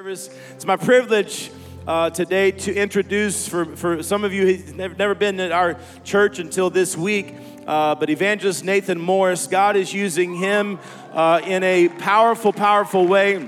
[0.00, 0.30] service.
[0.52, 1.50] It's my privilege
[1.86, 5.76] uh, today to introduce, for, for some of you who've never, never been at our
[6.04, 7.34] church until this week,
[7.66, 10.78] uh, but evangelist Nathan Morris, God is using him
[11.12, 13.46] uh, in a powerful, powerful way.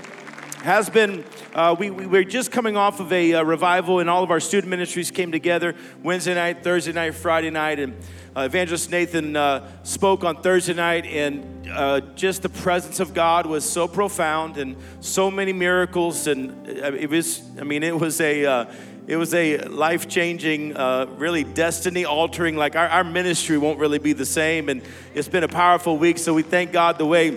[0.58, 4.22] Has been, uh, we, we were just coming off of a uh, revival, and all
[4.22, 7.94] of our student ministries came together Wednesday night, Thursday night, Friday night, and
[8.34, 13.44] uh, Evangelist Nathan uh, spoke on Thursday night, and uh, just the presence of God
[13.44, 16.26] was so profound and so many miracles.
[16.26, 18.46] And uh, it was, I mean, it was a.
[18.46, 18.64] Uh,
[19.04, 22.56] it was a life changing, uh, really destiny altering.
[22.56, 24.68] Like our, our ministry won't really be the same.
[24.68, 24.80] And
[25.12, 26.18] it's been a powerful week.
[26.18, 27.36] So we thank God the way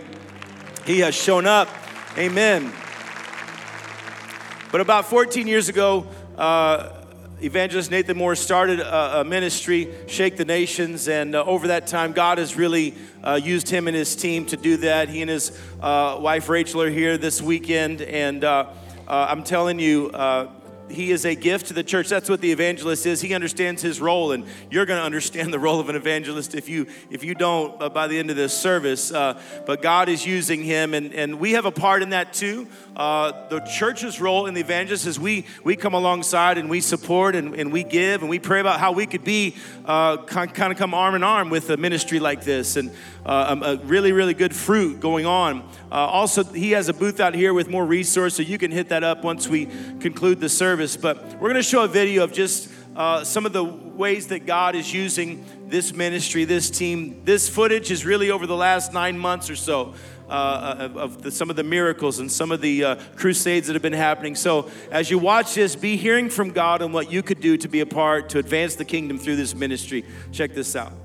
[0.86, 1.68] He has shown up.
[2.20, 2.72] Amen.
[4.72, 6.06] But about 14 years ago,
[6.38, 6.95] uh,
[7.46, 12.12] Evangelist Nathan Moore started a, a, ministry, Shake the Nations, and uh, over that time,
[12.12, 15.10] God has really uh, used him and his team to do that.
[15.10, 18.66] He and his uh, wife Rachel are here this weekend, and uh,
[19.08, 20.10] uh, I'm telling you,
[20.90, 22.10] he is a gift to the church.
[22.10, 23.22] That's what the evangelist is.
[23.22, 26.70] He understands his role, and you're going to understand the role of an evangelist if
[26.70, 29.12] you if you don't uh, by the end of this service.
[29.12, 32.68] Uh, but God is using him, and, and we have a part in that too.
[32.96, 37.36] Uh, the church's role in the evangelist is we we come alongside and we support
[37.36, 40.78] and, and we give and we pray about how we could be uh, kind of
[40.78, 42.92] come arm in arm with a ministry like this, and
[43.26, 45.68] uh, a really really good fruit going on.
[45.92, 48.90] Uh, also, he has a booth out here with more resources, so you can hit
[48.90, 49.68] that up once we
[50.00, 53.46] conclude the service service, but we're going to show a video of just uh, some
[53.46, 57.22] of the ways that God is using this ministry, this team.
[57.24, 59.94] This footage is really over the last nine months or so.
[60.28, 63.74] Uh, of, of the, some of the miracles and some of the uh, crusades that
[63.74, 64.34] have been happening.
[64.34, 67.68] So, as you watch this, be hearing from God on what you could do to
[67.68, 70.04] be a part to advance the kingdom through this ministry.
[70.32, 71.05] Check this out.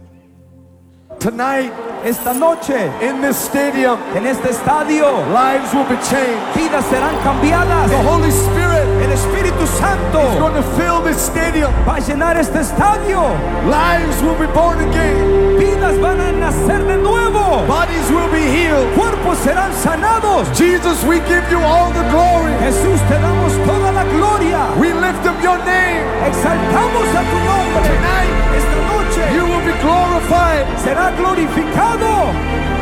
[1.21, 1.71] Tonight,
[2.03, 6.41] esta noche, in this stadium, en este estadio, lives will be changed.
[6.57, 7.91] Vidas serán cambiadas.
[7.91, 8.71] The Holy Spirit
[9.05, 11.71] El Espíritu Santo is going to fill this stadium.
[11.87, 13.21] va a llenar este estadio.
[13.69, 15.59] Lives will be born again.
[15.59, 17.67] Vidas van a nacer de nuevo.
[18.11, 18.87] Will be healed.
[18.95, 20.49] Cuerpos serán sanados.
[20.57, 22.53] Jesus, we give you all the glory.
[22.61, 24.61] Jesús, te damos toda la gloria.
[24.79, 26.05] We lift up your name.
[26.27, 27.83] Exaltamos a tu nombre.
[27.87, 30.67] Tonight, esta noche, you will be glorified.
[30.85, 32.80] Será glorificado.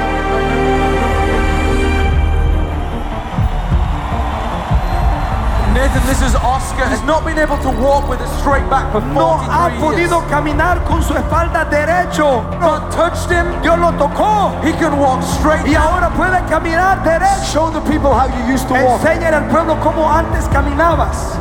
[5.78, 6.82] Nathan, this is Oscar.
[6.90, 10.18] Has not been able to walk with a straight back for 43 no ha podido
[10.18, 10.28] years.
[10.28, 12.42] caminar con su espalda derecho.
[12.58, 13.46] God touched him.
[13.62, 14.58] Dios lo tocó.
[14.64, 15.64] He can walk straight.
[15.68, 17.44] Y ahora puede caminar derecho.
[17.46, 19.00] Show the people how you used to walk.
[19.02, 21.38] Enseña al pueblo cómo antes caminabas.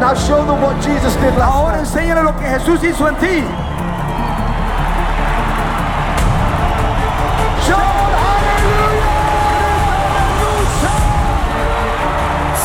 [0.00, 3.44] Now show them what Jesus did last Ahora enséñale lo que Jesús hizo en ti.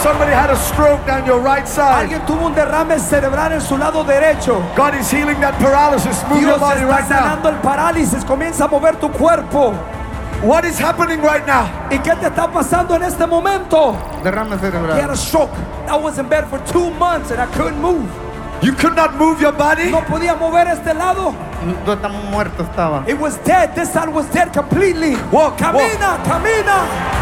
[0.04, 2.06] Somebody had a stroke down your right side.
[2.08, 4.64] Alguien tuvo un derrame cerebral en su lado derecho.
[4.76, 6.24] God is healing that paralysis.
[6.30, 7.20] Move your Dios body está right now.
[7.20, 8.24] sanando el parálisis.
[8.24, 9.74] Comienza a mover tu cuerpo.
[10.42, 11.68] What is happening right now?
[11.92, 13.98] ¿Y qué te está pasando en este momento?
[14.24, 15.10] Derrame He had cerebral.
[15.12, 15.52] a stroke.
[15.90, 18.10] I was in bed for two months and I couldn't move.
[18.62, 19.90] You could not move your body.
[19.92, 21.34] No podía mover este lado.
[22.32, 23.04] muerto estaba.
[23.06, 23.76] It was dead.
[23.76, 25.18] This side was dead completely.
[25.30, 27.19] Walk, Camina, camina.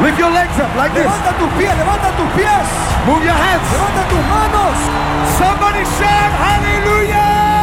[0.00, 1.06] Lift your legs up like this.
[1.08, 2.68] Levanta tus pies, levanta tus pies.
[3.08, 3.64] Move your hands.
[3.72, 4.78] Levanta tus manos.
[5.40, 7.56] Somebody shout hallelujah!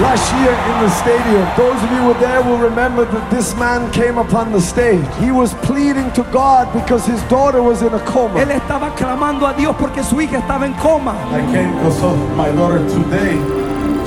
[0.00, 3.54] Last year in the stadium, those of you who were there will remember that this
[3.56, 5.04] man came upon the stage.
[5.20, 8.40] He was pleading to God because his daughter was in a coma.
[8.40, 8.54] Él coma.
[8.54, 11.12] estaba clamando a Dios porque su hija estaba en coma.
[11.32, 13.36] I came because of my daughter today.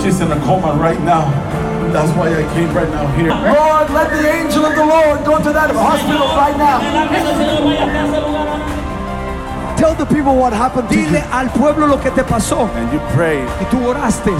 [0.02, 1.32] She's in a coma right now.
[1.94, 3.30] That's why I came right now here.
[3.58, 6.80] Lord, let the angel of the Lord go to that hospital right now.
[9.78, 11.32] Tell the people what happened Dile you.
[11.32, 12.68] al pueblo lo que te pasó.
[12.76, 13.48] And you prayed.
[13.62, 14.32] Y tú oraste.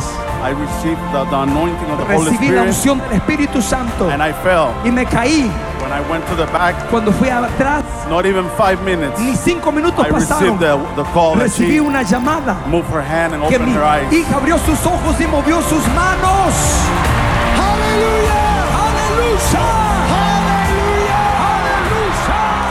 [0.42, 4.10] I received the, the anointing of the Holy Recibí la Spirit unción del Espíritu Santo.
[4.10, 4.74] and I fell.
[4.84, 5.50] Y me caí
[5.82, 7.84] When I went to the back, cuando fui atrás.
[8.10, 10.42] not even five minutes, Ni cinco minutos I pasaron.
[10.42, 12.56] received the, the call Recibí she una llamada.
[12.68, 14.12] moved her hand and Que mi her eyes.
[14.12, 16.54] hija abrió sus ojos y movió sus manos.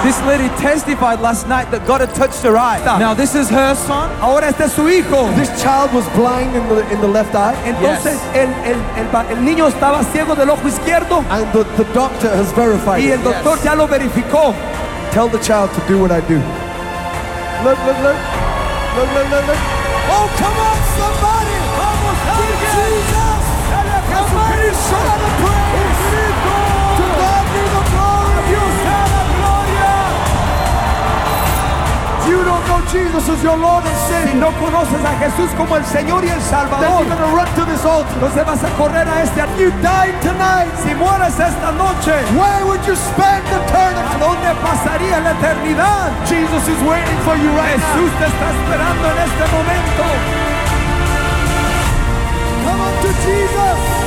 [0.07, 2.79] This lady testified last night that God had touched her eye.
[2.97, 4.09] Now this is her son.
[4.23, 5.27] Ahora este es su hijo.
[5.35, 9.45] This child was blind in the in the left eye, Entonces el, el, el el
[9.45, 13.03] niño estaba ciego del ojo izquierdo and the, the doctor has verified.
[13.03, 14.55] y el doctor ya lo verificó.
[15.11, 16.39] Tell the child to do what I do.
[17.65, 18.17] Look, look, look.
[18.95, 19.59] Look, look, look, look.
[20.09, 21.57] Oh, come on, somebody.
[21.75, 23.16] Vamos, alguien.
[32.97, 34.33] Jesus as your Lord and Savior.
[34.33, 37.85] Si no conoces a Jesús como el Señor y el Salvador, you're run to this
[37.85, 38.13] altar.
[38.15, 39.59] Entonces vas a correr a este altar.
[39.59, 40.71] You die tonight.
[40.83, 44.07] Si mueres esta noche, where would you spend eternity?
[44.15, 46.13] ¿A dónde pasaría la eternidad?
[46.27, 48.19] Jesus is waiting for you right Jesús now.
[48.21, 50.05] te está esperando en este momento.
[52.65, 54.06] Come on to Jesus.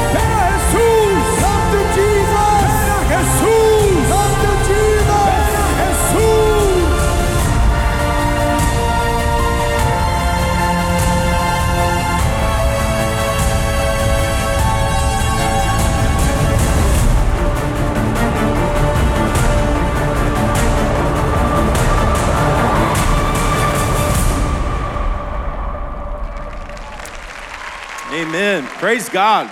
[28.19, 28.65] Amen.
[28.65, 29.49] Praise God.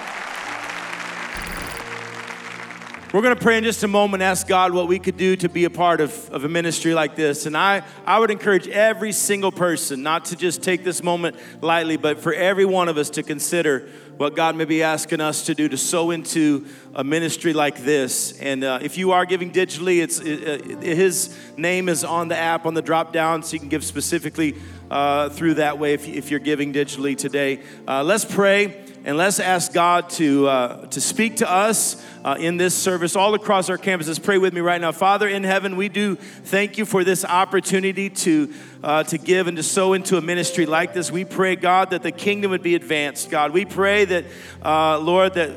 [3.14, 5.48] We're going to pray in just a moment, ask God what we could do to
[5.48, 7.46] be a part of, of a ministry like this.
[7.46, 11.96] And I, I would encourage every single person not to just take this moment lightly,
[11.96, 13.88] but for every one of us to consider
[14.18, 16.66] what God may be asking us to do to sow into
[16.96, 18.38] a ministry like this.
[18.40, 22.66] And uh, if you are giving digitally, it's it, His name is on the app
[22.66, 24.56] on the drop down, so you can give specifically
[24.90, 27.62] uh, through that way if, if you're giving digitally today.
[27.88, 32.58] Uh, let's pray and let's ask God to, uh, to speak to us uh, in
[32.58, 34.22] this service all across our campuses.
[34.22, 34.92] Pray with me right now.
[34.92, 38.54] Father in heaven, we do thank you for this opportunity to,
[38.84, 41.12] uh, to give and to sow into a ministry like this.
[41.12, 43.30] We pray, God, that the kingdom would be advanced.
[43.30, 44.26] God, we pray that,
[44.64, 45.52] uh, Lord, that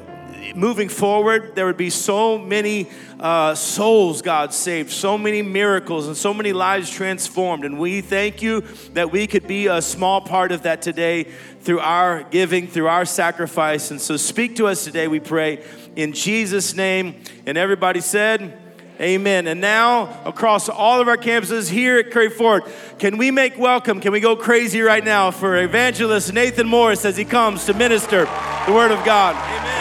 [0.55, 2.89] moving forward, there would be so many
[3.19, 7.65] uh, souls, God, saved, so many miracles, and so many lives transformed.
[7.65, 8.63] And we thank you
[8.95, 11.25] that we could be a small part of that today
[11.61, 13.91] through our giving, through our sacrifice.
[13.91, 15.65] And so speak to us today, we pray,
[15.97, 17.23] in Jesus' name.
[17.47, 18.59] And everybody said,
[19.01, 19.47] Amen.
[19.47, 22.65] And now, across all of our campuses here at Curry Ford,
[22.99, 23.99] can we make welcome?
[23.99, 28.27] Can we go crazy right now for evangelist Nathan Morris as he comes to minister
[28.67, 29.37] the Word of God?
[29.37, 29.80] Amen.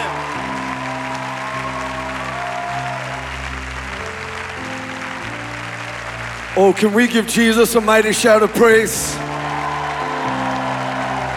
[6.56, 9.14] Oh, can we give Jesus a mighty shout of praise?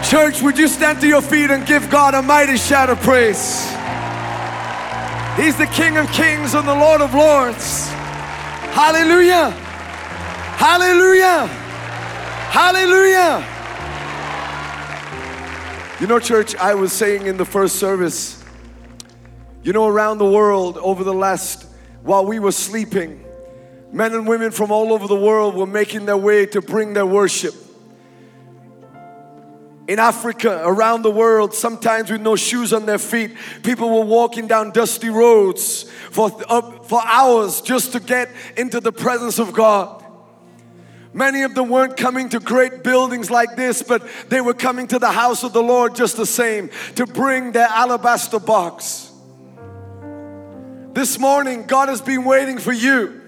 [0.09, 3.63] Church, would you stand to your feet and give God a mighty shout of praise?
[5.37, 7.89] He's the King of Kings and the Lord of Lords.
[8.73, 9.51] Hallelujah!
[10.57, 11.47] Hallelujah!
[12.49, 13.47] Hallelujah!
[16.01, 18.43] You know, church, I was saying in the first service,
[19.61, 21.67] you know, around the world over the last,
[22.01, 23.22] while we were sleeping,
[23.93, 27.05] men and women from all over the world were making their way to bring their
[27.05, 27.53] worship.
[29.87, 33.31] In Africa, around the world, sometimes with no shoes on their feet,
[33.61, 38.91] people were walking down dusty roads for, uh, for hours just to get into the
[38.91, 40.03] presence of God.
[41.13, 44.97] Many of them weren't coming to great buildings like this, but they were coming to
[44.97, 49.11] the house of the Lord just the same to bring their alabaster box.
[50.93, 53.22] This morning, God has been waiting for you.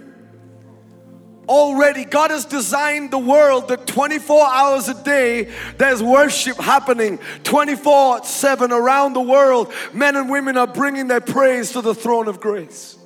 [1.48, 8.24] Already, God has designed the world that 24 hours a day there's worship happening 24
[8.24, 9.72] 7 around the world.
[9.94, 12.98] Men and women are bringing their praise to the throne of grace.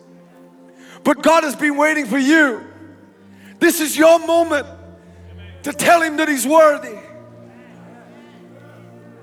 [1.04, 2.66] But God has been waiting for you.
[3.60, 4.68] This is your moment
[5.64, 6.98] to tell Him that He's worthy.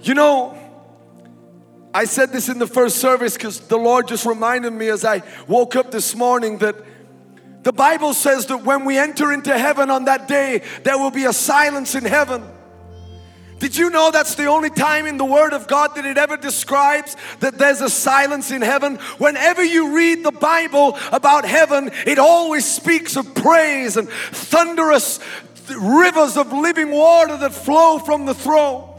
[0.02, 0.58] You know,
[1.94, 5.22] I said this in the first service because the Lord just reminded me as I
[5.48, 6.76] woke up this morning that
[7.66, 11.24] the Bible says that when we enter into heaven on that day, there will be
[11.24, 12.44] a silence in heaven.
[13.58, 16.36] Did you know that's the only time in the Word of God that it ever
[16.36, 18.98] describes that there's a silence in heaven?
[19.18, 25.18] Whenever you read the Bible about heaven, it always speaks of praise and thunderous
[25.76, 28.95] rivers of living water that flow from the throne.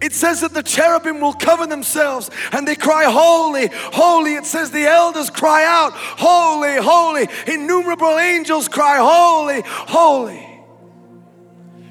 [0.00, 4.34] It says that the cherubim will cover themselves and they cry, Holy, holy.
[4.34, 7.28] It says the elders cry out, Holy, holy.
[7.46, 10.42] Innumerable angels cry, Holy, holy.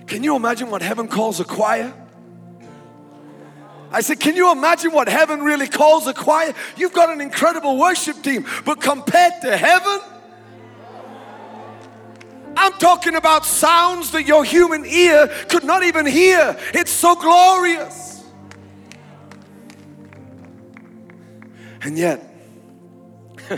[0.08, 1.94] Can you imagine what heaven calls a choir?
[3.92, 6.54] I said, Can you imagine what heaven really calls a choir?
[6.76, 10.00] You've got an incredible worship team, but compared to heaven,
[12.58, 16.58] I'm talking about sounds that your human ear could not even hear.
[16.74, 18.24] It's so glorious.
[21.82, 22.34] And yet,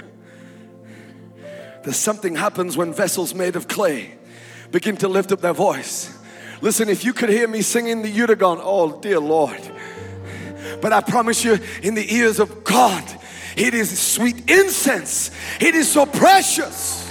[1.83, 4.15] there's something happens when vessels made of clay
[4.71, 6.13] begin to lift up their voice.
[6.61, 9.61] Listen, if you could hear me singing the gone, oh dear Lord.
[10.81, 13.03] But I promise you, in the ears of God,
[13.55, 15.31] it is sweet incense.
[15.59, 17.06] It is so precious.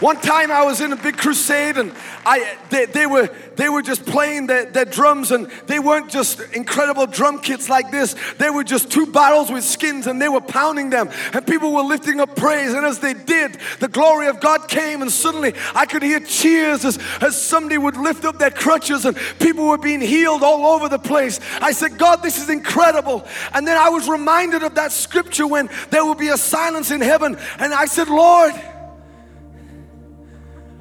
[0.00, 1.90] One time I was in a big crusade and
[2.26, 6.38] I they, they were they were just playing their, their drums and they weren't just
[6.52, 8.14] incredible drum kits like this.
[8.36, 11.82] They were just two barrels with skins and they were pounding them and people were
[11.82, 15.86] lifting up praise and as they did the glory of God came and suddenly I
[15.86, 20.02] could hear cheers as, as somebody would lift up their crutches and people were being
[20.02, 21.40] healed all over the place.
[21.62, 23.24] I said, God, this is incredible.
[23.54, 27.00] And then I was reminded of that scripture when there will be a silence in
[27.00, 28.52] heaven and I said, Lord,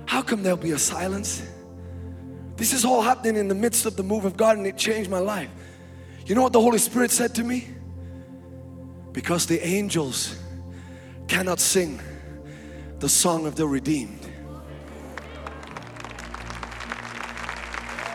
[0.05, 1.43] how come there'll be a silence?
[2.57, 5.09] This is all happening in the midst of the move of God and it changed
[5.09, 5.49] my life.
[6.25, 7.67] You know what the Holy Spirit said to me?
[9.11, 10.37] Because the angels
[11.27, 11.99] cannot sing
[12.99, 14.19] the song of the redeemed.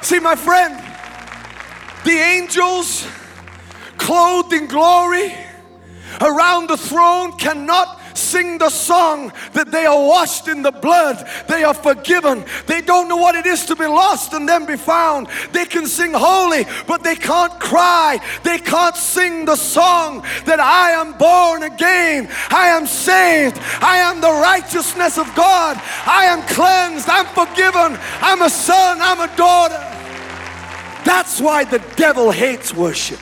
[0.02, 0.82] See, my friend,
[2.04, 3.06] the angels
[3.98, 5.32] clothed in glory
[6.20, 11.64] around the throne cannot sing the song that they are washed in the blood, they
[11.64, 12.44] are forgiven.
[12.66, 15.28] They don't know what it is to be lost and then be found.
[15.52, 18.20] They can sing holy, but they can't cry.
[18.42, 24.20] They can't sing the song that I am born again, I am saved, I am
[24.20, 29.86] the righteousness of God, I am cleansed, I'm forgiven, I'm a son, I'm a daughter.
[31.04, 33.18] That's why the devil hates worship.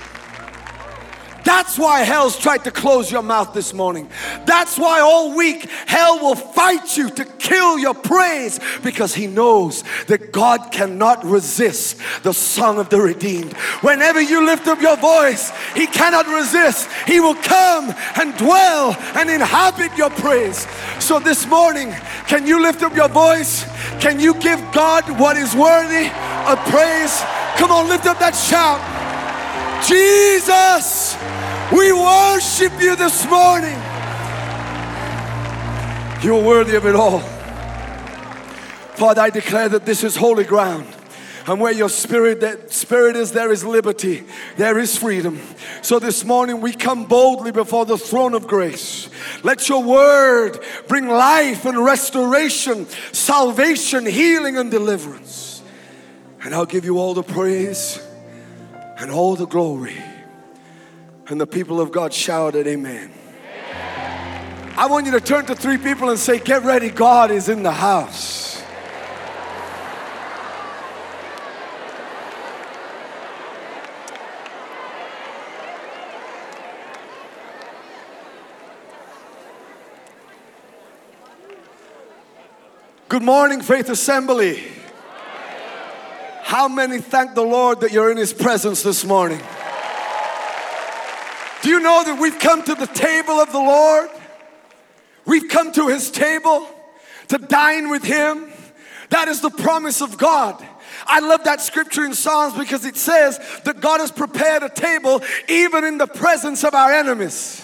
[1.45, 4.09] That's why hell's tried to close your mouth this morning.
[4.45, 9.85] That's why all week hell will fight you to kill your praise because he knows
[10.07, 13.53] that God cannot resist the song of the redeemed.
[13.81, 16.89] Whenever you lift up your voice, he cannot resist.
[17.07, 20.67] He will come and dwell and inhabit your praise.
[20.99, 21.95] So this morning,
[22.27, 23.65] can you lift up your voice?
[24.01, 26.09] Can you give God what is worthy
[26.47, 27.23] of praise?
[27.57, 28.98] Come on, lift up that shout.
[29.87, 31.17] Jesus,
[31.73, 33.79] we worship you this morning.
[36.23, 37.21] You're worthy of it all.
[38.97, 40.87] Father, I declare that this is holy ground.
[41.47, 44.25] And where your spirit that spirit is there is liberty
[44.59, 45.41] there is freedom
[45.81, 49.09] so this morning we come boldly before the throne of grace
[49.43, 55.63] let your word bring life and restoration salvation healing and deliverance
[56.45, 57.99] and I'll give you all the praise
[58.99, 60.03] and all the glory.
[61.29, 63.13] And the people of God shouted amen.
[64.77, 67.63] I want you to turn to three people and say get ready God is in
[67.63, 68.63] the house.
[83.09, 84.78] Good morning, Faith Assembly.
[86.49, 89.39] How many thank the Lord that you're in His presence this morning?
[91.61, 94.09] Do you know that we've come to the table of the Lord?
[95.27, 96.67] We've come to His table
[97.29, 98.51] to dine with Him.
[99.11, 100.67] That is the promise of God.
[101.05, 105.21] I love that scripture in Psalms because it says that God has prepared a table
[105.51, 107.63] even in the presence of our enemies.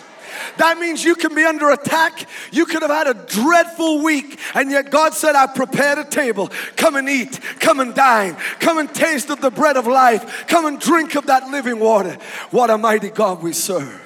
[0.58, 2.28] That means you can be under attack.
[2.52, 6.50] You could have had a dreadful week, and yet God said, I prepared a table.
[6.76, 10.66] Come and eat, come and dine, come and taste of the bread of life, come
[10.66, 12.18] and drink of that living water.
[12.50, 14.00] What a mighty God we serve.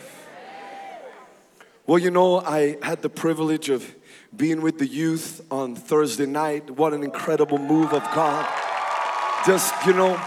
[1.87, 3.95] Well, you know, I had the privilege of
[4.37, 6.71] being with the youth on Thursday night.
[6.71, 8.47] What an incredible move of God.
[9.47, 10.21] Just, you know,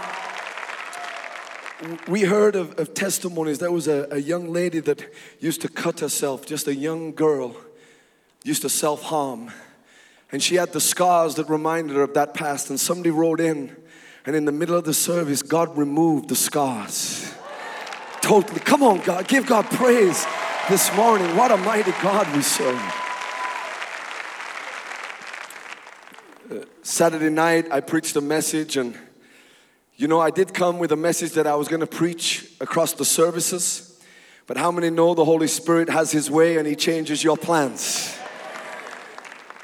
[2.06, 3.58] we heard of, of testimonies.
[3.58, 5.04] There was a, a, young lady that
[5.40, 7.56] used to cut herself, just a young girl,
[8.44, 9.50] used to self harm.
[10.30, 12.70] And she had the scars that reminded her of that past.
[12.70, 13.76] And somebody wrote in,
[14.24, 17.34] and in the middle of the service, God removed the scars.
[18.20, 18.60] Totally.
[18.60, 19.26] Come on, God.
[19.26, 20.24] Give God praise
[20.70, 21.36] this morning.
[21.36, 22.80] What a mighty God we serve.
[26.50, 28.96] Uh, Saturday night, I preached a message and
[30.02, 32.92] you know, I did come with a message that I was going to preach across
[32.92, 34.02] the services,
[34.48, 38.12] but how many know the Holy Spirit has His way and He changes your plans?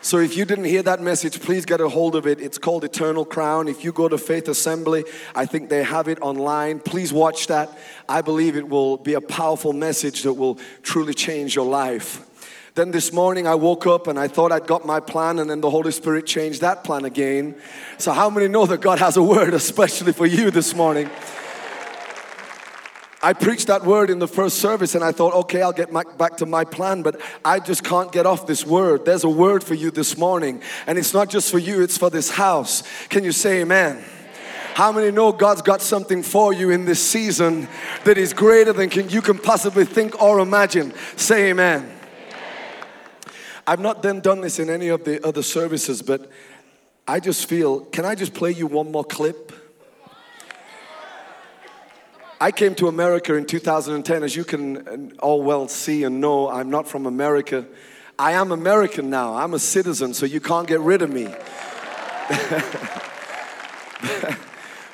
[0.01, 2.41] So if you didn't hear that message, please get a hold of it.
[2.41, 3.67] It's called Eternal Crown.
[3.67, 5.03] If you go to Faith Assembly,
[5.35, 6.79] I think they have it online.
[6.79, 7.77] Please watch that.
[8.09, 12.28] I believe it will be a powerful message that will truly change your life.
[12.79, 15.61] Then this morning I woke up and I thought I'd got my plan, and then
[15.61, 17.57] the Holy Spirit changed that plan again.
[17.99, 21.11] So, how many know that God has a word, especially for you this morning?
[23.21, 26.37] I preached that word in the first service and I thought, okay, I'll get back
[26.37, 29.05] to my plan, but I just can't get off this word.
[29.05, 32.11] There's a word for you this morning, and it's not just for you, it's for
[32.11, 32.85] this house.
[33.09, 34.05] Can you say amen?
[34.75, 37.67] How many know God's got something for you in this season
[38.05, 40.95] that is greater than can, you can possibly think or imagine?
[41.17, 41.98] Say amen.
[43.69, 46.31] I've not then done this in any of the other services, but
[47.07, 49.53] I just feel, can I just play you one more clip?
[52.41, 54.23] I came to America in 2010.
[54.23, 57.67] As you can uh, all well see and know, I'm not from America.
[58.19, 59.35] I am American now.
[59.35, 61.25] I'm a citizen, so you can't get rid of me.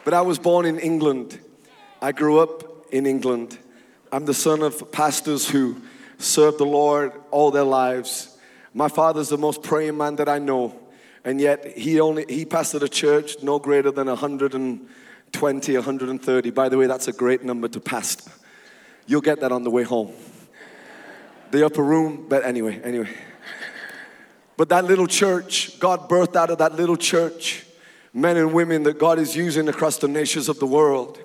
[0.04, 1.38] but I was born in England.
[2.02, 3.57] I grew up in England.
[4.11, 5.81] I'm the son of pastors who
[6.19, 8.34] served the Lord all their lives.
[8.75, 10.75] My father's the most praying man that I know,
[11.25, 16.50] and yet he only he pastored a church no greater than 120, 130.
[16.50, 18.33] By the way, that's a great number to pastor.
[19.07, 20.12] You'll get that on the way home.
[21.52, 23.11] The upper room, but anyway, anyway.
[24.57, 27.64] But that little church, God birthed out of that little church
[28.12, 31.19] men and women that God is using across the nations of the world.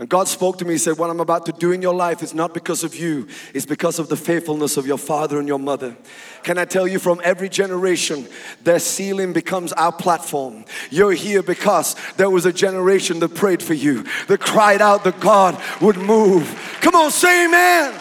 [0.00, 2.22] And God spoke to me, He said, What I'm about to do in your life
[2.22, 5.58] is not because of you, it's because of the faithfulness of your father and your
[5.58, 5.94] mother.
[6.42, 8.26] Can I tell you from every generation,
[8.64, 10.64] their ceiling becomes our platform.
[10.90, 15.20] You're here because there was a generation that prayed for you, that cried out that
[15.20, 16.48] God would move.
[16.80, 17.92] Come on, say amen.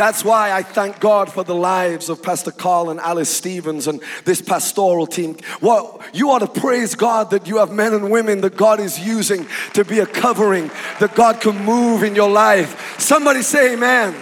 [0.00, 4.02] That's why I thank God for the lives of Pastor Carl and Alice Stevens and
[4.24, 5.36] this pastoral team.
[5.60, 8.98] Well, you ought to praise God that you have men and women that God is
[8.98, 12.98] using to be a covering, that God can move in your life.
[12.98, 14.14] Somebody say amen.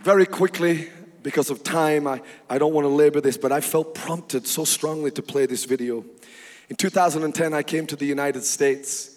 [0.00, 0.90] Very quickly,
[1.22, 4.64] because of time, I, I don't want to labor this, but I felt prompted so
[4.64, 6.04] strongly to play this video.
[6.68, 9.13] In 2010, I came to the United States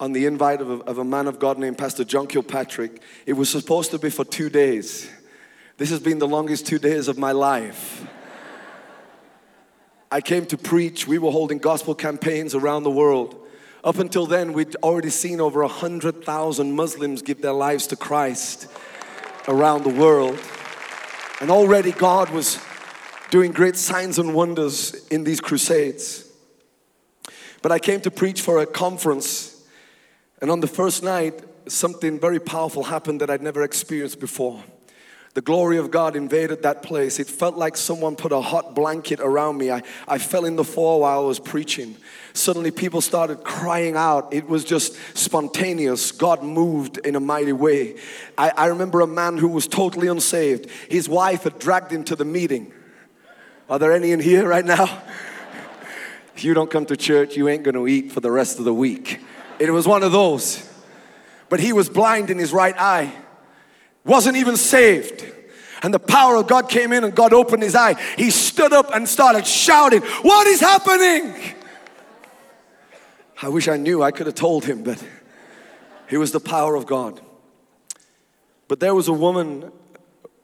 [0.00, 3.02] on the invite of a, of a man of God named Pastor John Kilpatrick.
[3.26, 5.10] It was supposed to be for two days.
[5.76, 8.06] This has been the longest two days of my life.
[10.10, 11.06] I came to preach.
[11.06, 13.36] We were holding gospel campaigns around the world.
[13.84, 18.68] Up until then, we'd already seen over 100,000 Muslims give their lives to Christ
[19.48, 20.38] around the world.
[21.40, 22.58] And already God was
[23.30, 26.26] doing great signs and wonders in these crusades.
[27.62, 29.59] But I came to preach for a conference
[30.40, 34.62] and on the first night, something very powerful happened that I'd never experienced before.
[35.34, 37.20] The glory of God invaded that place.
[37.20, 39.70] It felt like someone put a hot blanket around me.
[39.70, 41.96] I, I fell in the floor while I was preaching.
[42.32, 44.34] Suddenly, people started crying out.
[44.34, 46.10] It was just spontaneous.
[46.10, 47.96] God moved in a mighty way.
[48.36, 50.68] I, I remember a man who was totally unsaved.
[50.88, 52.72] His wife had dragged him to the meeting.
[53.68, 55.00] Are there any in here right now?
[56.34, 58.74] If you don't come to church, you ain't gonna eat for the rest of the
[58.74, 59.20] week.
[59.60, 60.66] It was one of those.
[61.50, 63.12] But he was blind in his right eye,
[64.04, 65.24] wasn't even saved.
[65.82, 67.94] And the power of God came in and God opened his eye.
[68.16, 71.34] He stood up and started shouting, What is happening?
[73.42, 75.02] I wish I knew, I could have told him, but
[76.10, 77.20] it was the power of God.
[78.68, 79.72] But there was a woman,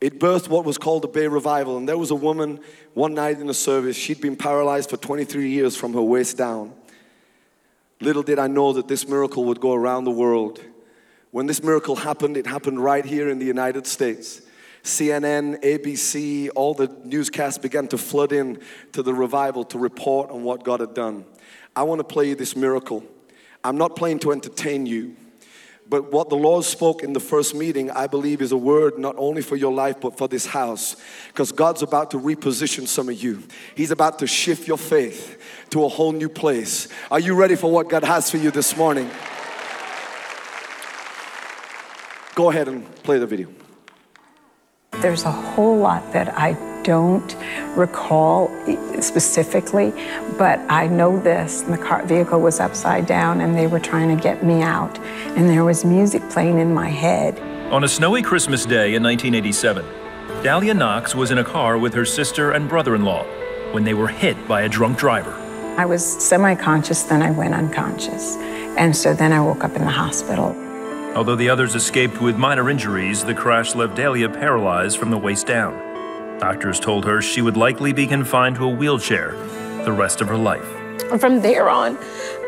[0.01, 1.77] it birthed what was called the Bay Revival.
[1.77, 2.61] And there was a woman
[2.95, 6.73] one night in the service, she'd been paralyzed for 23 years from her waist down.
[8.01, 10.61] Little did I know that this miracle would go around the world.
[11.31, 14.43] When this miracle happened, it happened right here in the United States.
[14.83, 18.61] CNN, ABC, all the newscasts began to flood in
[18.93, 21.25] to the revival to report on what God had done.
[21.75, 23.03] I want to play you this miracle.
[23.65, 25.17] I'm not playing to entertain you.
[25.89, 29.15] But what the Lord spoke in the first meeting, I believe, is a word not
[29.19, 30.97] only for your life, but for this house.
[31.29, 33.43] Because God's about to reposition some of you,
[33.77, 36.89] He's about to shift your faith to a whole new place.
[37.11, 39.09] Are you ready for what God has for you this morning?
[42.35, 43.56] Go ahead and play the video.
[45.07, 47.37] There's a whole lot that I don't
[47.77, 48.51] recall
[49.01, 49.93] specifically,
[50.37, 51.61] but I know this.
[51.61, 54.99] The car vehicle was upside down and they were trying to get me out,
[55.37, 57.39] and there was music playing in my head.
[57.73, 59.87] On a snowy Christmas day in 1987,
[60.43, 63.23] Delia Knox was in a car with her sister and brother in law
[63.71, 65.35] when they were hit by a drunk driver.
[65.79, 68.35] I was semi conscious, then I went unconscious.
[68.77, 70.66] And so then I woke up in the hospital.
[71.17, 75.47] Although the others escaped with minor injuries, the crash left Delia paralyzed from the waist
[75.47, 76.39] down.
[76.39, 79.31] Doctors told her she would likely be confined to a wheelchair
[79.87, 80.67] the rest of her life.
[81.19, 81.97] From there on,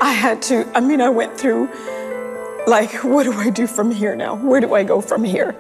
[0.03, 1.71] I had to, I mean, I went through
[2.67, 4.37] like, what do I do from here now?
[4.37, 5.57] Where do I go from here?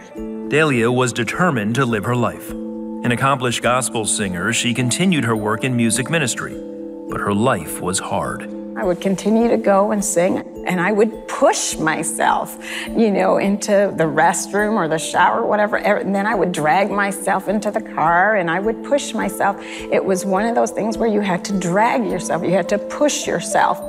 [0.48, 2.50] Delia was determined to live her life.
[2.50, 6.60] An accomplished gospel singer, she continued her work in music ministry,
[7.08, 8.57] but her life was hard.
[8.78, 13.92] I would continue to go and sing, and I would push myself, you know, into
[13.96, 15.78] the restroom or the shower, whatever.
[15.78, 19.56] Er, and then I would drag myself into the car and I would push myself.
[19.60, 22.78] It was one of those things where you had to drag yourself, you had to
[22.78, 23.80] push yourself.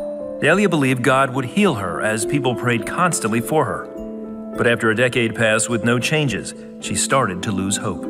[0.41, 3.86] Delia believed God would heal her as people prayed constantly for her.
[4.58, 8.06] But after a decade passed with no changes, she started to lose hope.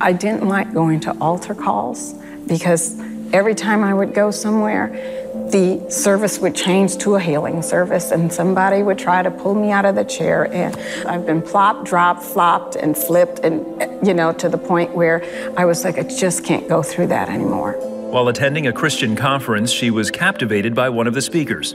[0.00, 2.14] I didn't like going to altar calls
[2.46, 2.98] because
[3.32, 5.21] every time I would go somewhere,
[5.52, 9.70] the service would change to a healing service and somebody would try to pull me
[9.70, 10.74] out of the chair and
[11.06, 13.62] I've been plopped, dropped, flopped and flipped and
[14.04, 15.22] you know to the point where
[15.56, 17.74] I was like I just can't go through that anymore.
[18.10, 21.74] While attending a Christian conference, she was captivated by one of the speakers,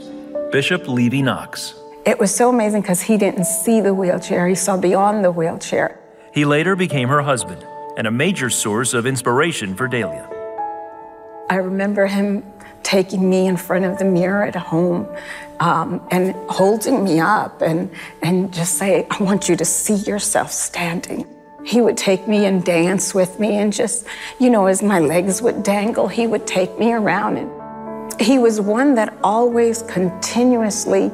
[0.50, 1.74] Bishop Levy Knox.
[2.04, 6.00] It was so amazing because he didn't see the wheelchair, he saw beyond the wheelchair.
[6.32, 7.64] He later became her husband
[7.96, 10.28] and a major source of inspiration for Delia.
[11.50, 12.44] I remember him
[12.88, 15.06] taking me in front of the mirror at home
[15.60, 17.90] um, and holding me up and,
[18.22, 21.26] and just say, I want you to see yourself standing.
[21.66, 24.06] He would take me and dance with me, and just,
[24.40, 27.36] you know, as my legs would dangle, he would take me around.
[27.36, 31.10] And he was one that always continuously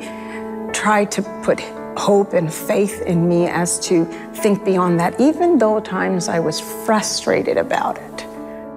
[0.73, 1.59] tried to put
[1.97, 4.05] hope and faith in me as to
[4.43, 8.24] think beyond that, even though times I was frustrated about it.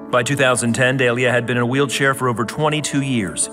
[0.09, 3.47] By 2010, Delia had been in a wheelchair for over 22 years.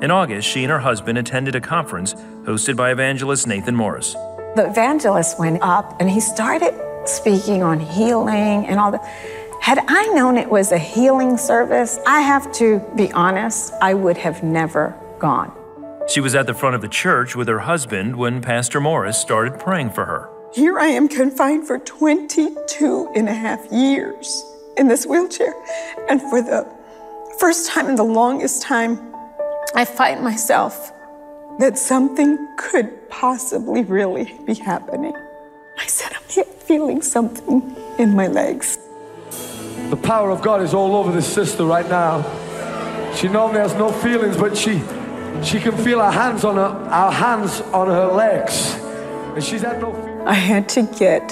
[0.00, 4.12] In August, she and her husband attended a conference hosted by evangelist Nathan Morris.
[4.54, 6.72] The evangelist went up and he started
[7.04, 9.04] speaking on healing and all that.
[9.60, 14.18] Had I known it was a healing service, I have to be honest, I would
[14.18, 15.52] have never gone.
[16.08, 19.58] She was at the front of the church with her husband when Pastor Morris started
[19.58, 20.30] praying for her.
[20.54, 24.44] Here I am confined for 22 and a half years
[24.78, 25.54] in this wheelchair.
[26.08, 26.66] And for the
[27.38, 29.14] first time in the longest time,
[29.74, 30.92] I find myself
[31.58, 35.14] that something could possibly really be happening.
[35.76, 38.78] I said, I'm feeling something in my legs.
[39.90, 42.22] The power of God is all over this sister right now.
[43.14, 44.82] She normally has no feelings, but she
[45.42, 48.74] she can feel our hands on her our hands on her legs.
[49.34, 50.22] And she's had no feelings.
[50.26, 51.28] I had to get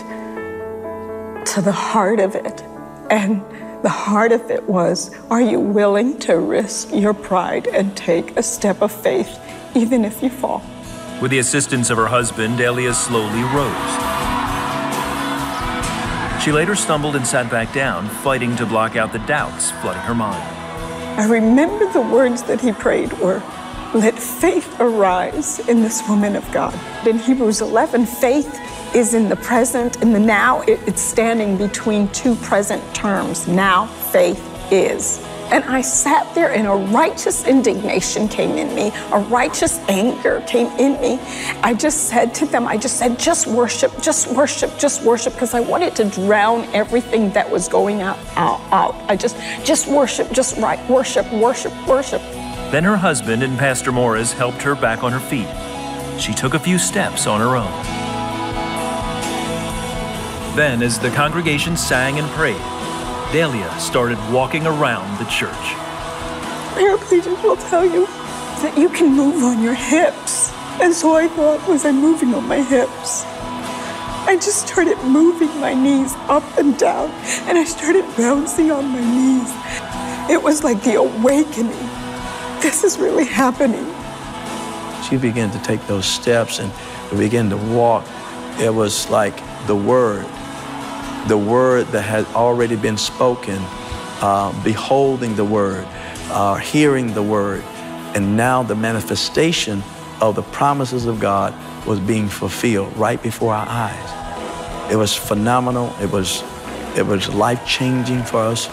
[1.46, 2.62] to the heart of it.
[3.10, 3.42] And
[3.82, 8.42] the heart of it was Are you willing to risk your pride and take a
[8.42, 9.38] step of faith,
[9.74, 10.62] even if you fall?
[11.20, 14.26] With the assistance of her husband, Delia slowly rose.
[16.42, 20.14] She later stumbled and sat back down, fighting to block out the doubts flooding her
[20.14, 20.42] mind.
[21.18, 23.42] I remember the words that he prayed were,
[23.94, 26.78] Let faith arise in this woman of God.
[27.06, 28.54] In Hebrews 11, faith
[28.94, 30.62] is in the present, in the now.
[30.62, 33.46] It's standing between two present terms.
[33.48, 35.24] Now, faith is.
[35.50, 40.66] And I sat there and a righteous indignation came in me, a righteous anger came
[40.78, 41.20] in me.
[41.62, 45.54] I just said to them, I just said, just worship, just worship, just worship, because
[45.54, 48.96] I wanted to drown everything that was going out, out, out.
[49.08, 52.22] I just, just worship, just right, worship, worship, worship.
[52.72, 55.46] Then her husband and Pastor Morris helped her back on her feet.
[56.20, 57.95] She took a few steps on her own.
[60.56, 62.56] Then, as the congregation sang and prayed,
[63.30, 65.52] Delia started walking around the church.
[66.72, 68.06] Paraplegics will tell you
[68.62, 70.50] that you can move on your hips.
[70.80, 73.24] And so I thought, was I moving on my hips?
[74.26, 77.10] I just started moving my knees up and down,
[77.46, 79.52] and I started bouncing on my knees.
[80.30, 81.86] It was like the awakening.
[82.62, 83.84] This is really happening.
[85.06, 86.72] She began to take those steps and
[87.10, 88.06] began to walk.
[88.58, 90.24] It was like the word
[91.28, 93.58] the word that had already been spoken,
[94.20, 95.84] uh, beholding the word,
[96.30, 97.62] uh, hearing the word,
[98.14, 99.82] and now the manifestation
[100.20, 101.52] of the promises of God
[101.86, 104.92] was being fulfilled right before our eyes.
[104.92, 105.94] It was phenomenal.
[106.00, 106.44] It was,
[106.96, 108.68] it was life changing for us.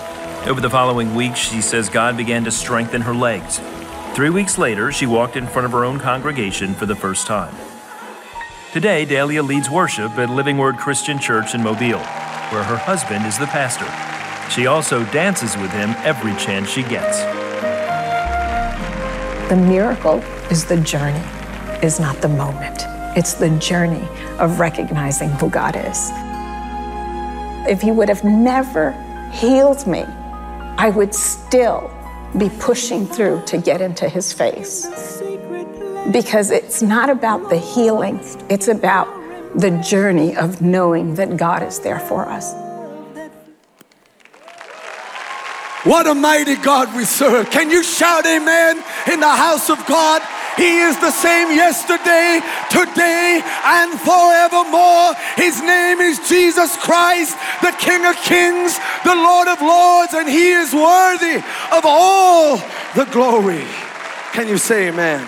[0.47, 3.59] Over the following weeks, she says God began to strengthen her legs.
[4.13, 7.55] Three weeks later, she walked in front of her own congregation for the first time.
[8.71, 12.03] Today, Delia leads worship at Living Word Christian Church in Mobile
[12.53, 13.89] where her husband is the pastor.
[14.49, 17.19] She also dances with him every chance she gets.
[19.49, 21.23] The miracle is the journey,
[21.81, 22.85] is not the moment.
[23.17, 24.07] It's the journey
[24.39, 26.11] of recognizing who God is.
[27.69, 28.91] If He would have never
[29.31, 30.03] healed me,
[30.77, 31.91] I would still
[32.37, 34.87] be pushing through to get into His face.
[36.11, 39.07] Because it's not about the healing, it's about
[39.55, 42.53] the journey of knowing that God is there for us.
[45.83, 47.49] What a mighty God we serve.
[47.51, 48.77] Can you shout amen
[49.11, 50.21] in the house of God?
[50.55, 52.39] He is the same yesterday,
[52.69, 55.13] today, and forevermore.
[55.35, 60.51] His name is Jesus Christ, the King of Kings, the Lord of Lords, and He
[60.51, 61.37] is worthy
[61.71, 62.57] of all
[62.95, 63.65] the glory.
[64.31, 65.27] Can you say amen?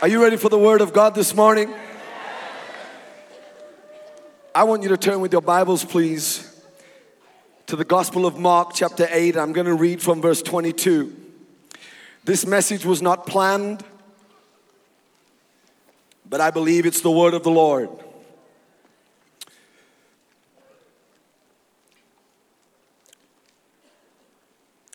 [0.00, 1.74] Are you ready for the word of God this morning?
[4.54, 6.62] I want you to turn with your Bibles, please,
[7.66, 9.36] to the Gospel of Mark, chapter 8.
[9.36, 11.12] I'm going to read from verse 22.
[12.22, 13.82] This message was not planned,
[16.30, 17.90] but I believe it's the word of the Lord.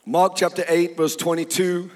[0.05, 1.91] Mark chapter 8, verse 22.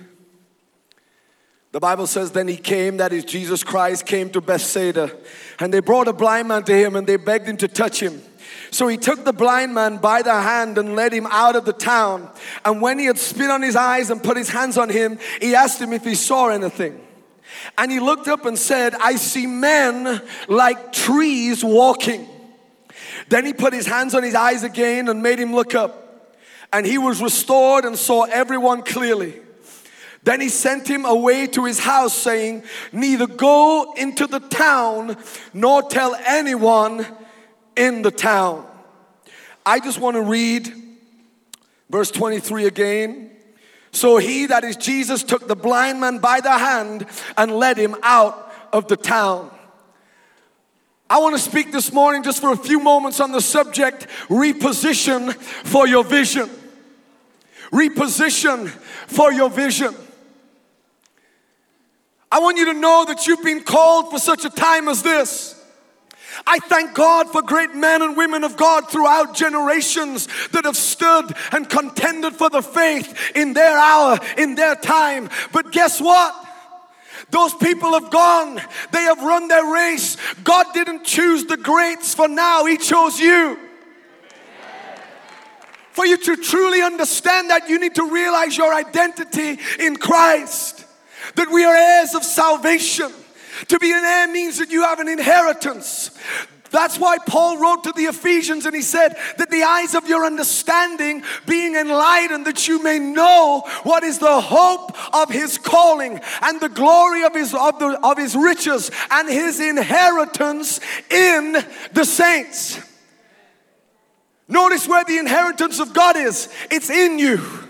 [1.77, 5.11] The Bible says, Then he came, that is Jesus Christ, came to Bethsaida,
[5.59, 8.19] and they brought a blind man to him and they begged him to touch him.
[8.71, 11.73] So he took the blind man by the hand and led him out of the
[11.73, 12.31] town.
[12.65, 15.53] And when he had spit on his eyes and put his hands on him, he
[15.53, 16.99] asked him if he saw anything.
[17.77, 22.27] And he looked up and said, I see men like trees walking.
[23.29, 26.33] Then he put his hands on his eyes again and made him look up.
[26.73, 29.41] And he was restored and saw everyone clearly.
[30.27, 35.15] Then he sent him away to his house, saying, Neither go into the town
[35.53, 37.07] nor tell anyone
[37.77, 38.67] in the town.
[39.65, 40.69] I just want to read
[41.89, 43.31] verse 23 again.
[43.93, 47.05] So he, that is Jesus, took the blind man by the hand
[47.37, 49.49] and led him out of the town.
[51.09, 55.33] I want to speak this morning just for a few moments on the subject reposition
[55.33, 56.49] for your vision.
[57.71, 58.67] Reposition
[59.07, 59.95] for your vision.
[62.31, 65.53] I want you to know that you've been called for such a time as this.
[66.45, 71.33] I thank God for great men and women of God throughout generations that have stood
[71.51, 75.29] and contended for the faith in their hour, in their time.
[75.51, 76.35] But guess what?
[77.29, 78.61] Those people have gone.
[78.91, 80.17] They have run their race.
[80.43, 83.57] God didn't choose the greats for now, He chose you.
[85.91, 90.85] For you to truly understand that, you need to realize your identity in Christ.
[91.35, 93.11] That we are heirs of salvation.
[93.69, 96.11] To be an heir means that you have an inheritance.
[96.69, 100.25] That's why Paul wrote to the Ephesians and he said that the eyes of your
[100.25, 106.59] understanding being enlightened that you may know what is the hope of his calling and
[106.59, 111.57] the glory of his of, the, of his riches and his inheritance in
[111.93, 112.79] the saints.
[114.47, 116.49] Notice where the inheritance of God is.
[116.71, 117.66] It's in you.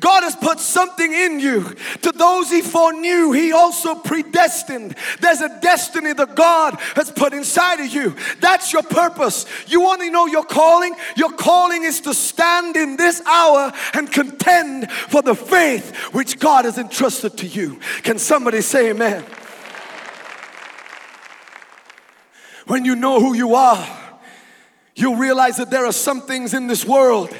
[0.00, 1.74] God has put something in you.
[2.02, 4.94] To those he foreknew, he also predestined.
[5.20, 8.16] There's a destiny that God has put inside of you.
[8.40, 9.46] That's your purpose.
[9.66, 10.94] You want to know your calling?
[11.16, 16.64] Your calling is to stand in this hour and contend for the faith which God
[16.64, 17.80] has entrusted to you.
[18.02, 19.24] Can somebody say amen?
[22.66, 23.86] When you know who you are,
[24.94, 27.34] you'll realize that there are some things in this world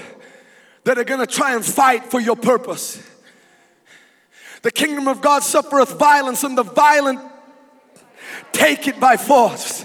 [0.85, 3.03] that are gonna try and fight for your purpose.
[4.63, 7.21] The kingdom of God suffereth violence, and the violent
[8.53, 9.85] take it by force.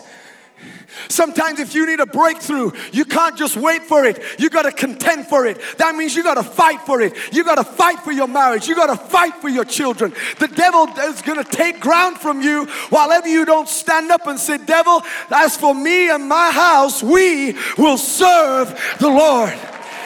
[1.10, 4.22] Sometimes, if you need a breakthrough, you can't just wait for it.
[4.40, 5.60] You got to contend for it.
[5.78, 7.16] That means you got to fight for it.
[7.34, 8.68] You got to fight for your marriage.
[8.68, 10.14] You got to fight for your children.
[10.40, 14.28] The devil is going to take ground from you while ever you don't stand up
[14.28, 19.58] and say, Devil, as for me and my house, we will serve the Lord.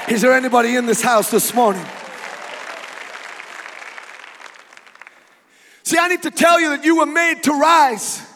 [0.10, 1.86] Is there anybody in this house this morning?
[5.84, 8.28] See, I need to tell you that you were made to rise.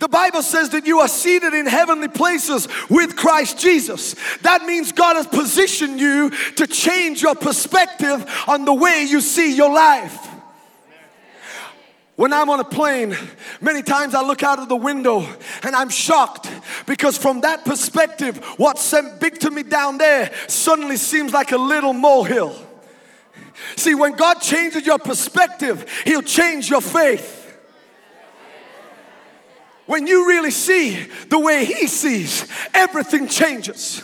[0.00, 4.14] The Bible says that you are seated in heavenly places with Christ Jesus.
[4.42, 9.56] That means God has positioned you to change your perspective on the way you see
[9.56, 10.28] your life.
[12.18, 13.16] When I'm on a plane,
[13.60, 15.24] many times I look out of the window
[15.62, 16.50] and I'm shocked
[16.84, 21.56] because from that perspective, what seemed big to me down there suddenly seems like a
[21.56, 22.56] little molehill.
[23.76, 27.56] See, when God changes your perspective, He'll change your faith.
[29.86, 34.02] When you really see the way He sees, everything changes.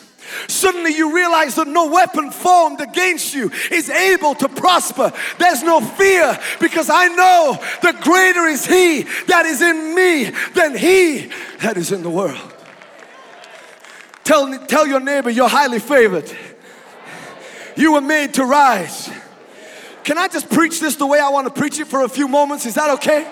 [0.49, 5.12] Suddenly you realize that no weapon formed against you is able to prosper.
[5.38, 10.77] There's no fear because I know that greater is He that is in me than
[10.77, 11.31] He
[11.62, 12.53] that is in the world.
[14.25, 16.31] Tell, tell your neighbor you're highly favored.
[17.77, 19.11] You were made to rise.
[20.05, 22.29] Can I just preach this the way I want to preach it for a few
[22.29, 22.66] moments?
[22.66, 23.27] Is that okay?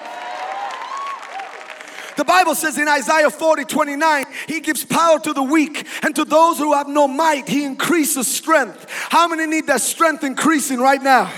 [2.16, 6.24] The Bible says in Isaiah 40 29, He gives power to the weak, and to
[6.24, 8.86] those who have no might, He increases strength.
[8.90, 11.32] How many need that strength increasing right now?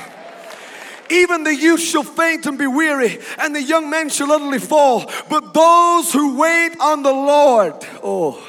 [1.10, 5.10] Even the youth shall faint and be weary, and the young men shall utterly fall.
[5.28, 8.42] But those who wait on the Lord, oh,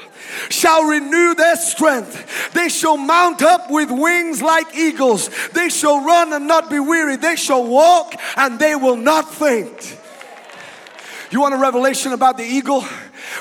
[0.48, 2.52] shall renew their strength.
[2.52, 5.30] They shall mount up with wings like eagles.
[5.50, 7.16] They shall run and not be weary.
[7.16, 9.98] They shall walk and they will not faint.
[11.28, 12.84] You want a revelation about the eagle?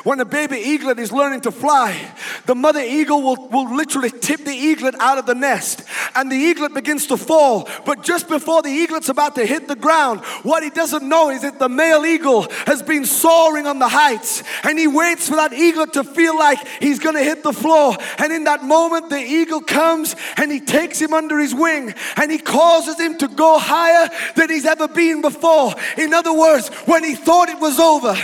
[0.03, 2.13] When a baby eaglet is learning to fly,
[2.45, 5.83] the mother eagle will, will literally tip the eaglet out of the nest
[6.15, 7.69] and the eaglet begins to fall.
[7.85, 11.41] But just before the eaglet's about to hit the ground, what he doesn't know is
[11.41, 15.53] that the male eagle has been soaring on the heights and he waits for that
[15.53, 17.95] eaglet to feel like he's gonna hit the floor.
[18.17, 22.31] And in that moment, the eagle comes and he takes him under his wing and
[22.31, 25.73] he causes him to go higher than he's ever been before.
[25.97, 28.15] In other words, when he thought it was over,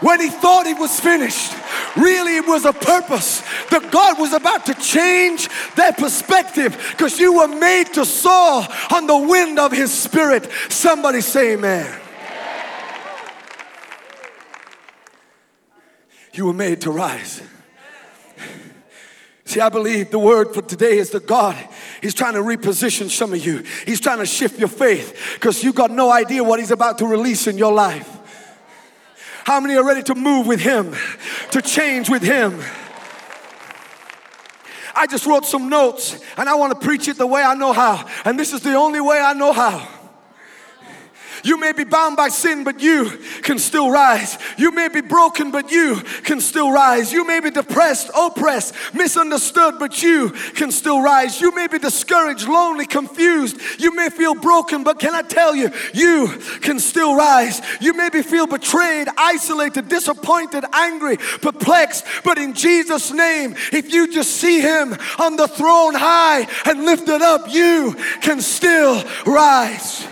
[0.00, 1.54] when he thought it was finished,
[1.96, 7.38] really it was a purpose that God was about to change their perspective because you
[7.38, 10.48] were made to soar on the wind of his spirit.
[10.68, 12.00] Somebody say amen.
[16.32, 17.42] You were made to rise.
[19.44, 21.56] See, I believe the word for today is that God
[22.00, 23.64] He's trying to reposition some of you.
[23.84, 27.06] He's trying to shift your faith because you got no idea what He's about to
[27.06, 28.17] release in your life.
[29.48, 30.94] How many are ready to move with Him,
[31.52, 32.60] to change with Him?
[34.94, 37.72] I just wrote some notes and I want to preach it the way I know
[37.72, 38.06] how.
[38.26, 39.88] And this is the only way I know how.
[41.44, 43.10] You may be bound by sin, but you
[43.42, 44.38] can still rise.
[44.56, 47.12] You may be broken, but you can still rise.
[47.12, 51.40] You may be depressed, oppressed, misunderstood, but you can still rise.
[51.40, 53.58] You may be discouraged, lonely, confused.
[53.78, 56.28] You may feel broken, but can I tell you, you
[56.60, 57.60] can still rise.
[57.80, 64.12] You may be feel betrayed, isolated, disappointed, angry, perplexed, but in Jesus' name, if you
[64.12, 70.06] just see Him on the throne high and lifted up, you can still rise.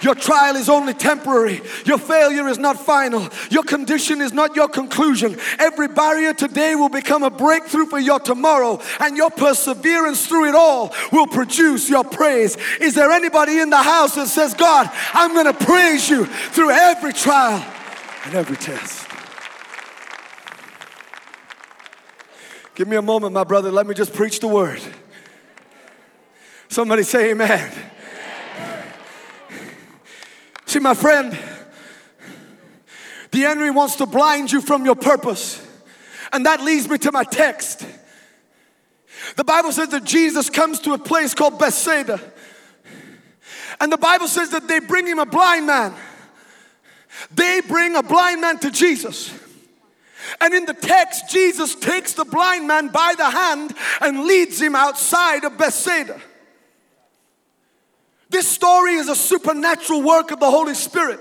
[0.00, 1.60] Your trial is only temporary.
[1.84, 3.28] Your failure is not final.
[3.50, 5.36] Your condition is not your conclusion.
[5.58, 10.54] Every barrier today will become a breakthrough for your tomorrow, and your perseverance through it
[10.54, 12.56] all will produce your praise.
[12.80, 16.70] Is there anybody in the house that says, God, I'm going to praise you through
[16.70, 17.64] every trial
[18.24, 19.06] and every test?
[22.74, 23.72] Give me a moment, my brother.
[23.72, 24.80] Let me just preach the word.
[26.68, 27.72] Somebody say, Amen.
[30.68, 31.36] See, my friend,
[33.30, 35.66] the enemy wants to blind you from your purpose.
[36.30, 37.86] And that leads me to my text.
[39.36, 42.20] The Bible says that Jesus comes to a place called Bethsaida.
[43.80, 45.94] And the Bible says that they bring him a blind man.
[47.34, 49.32] They bring a blind man to Jesus.
[50.38, 54.74] And in the text, Jesus takes the blind man by the hand and leads him
[54.74, 56.20] outside of Bethsaida.
[58.30, 61.20] This story is a supernatural work of the Holy Spirit.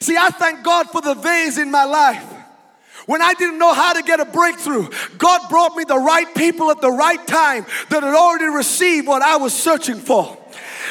[0.00, 2.24] See, I thank God for the vase in my life.
[3.06, 6.70] When I didn't know how to get a breakthrough, God brought me the right people
[6.70, 10.38] at the right time that had already received what I was searching for.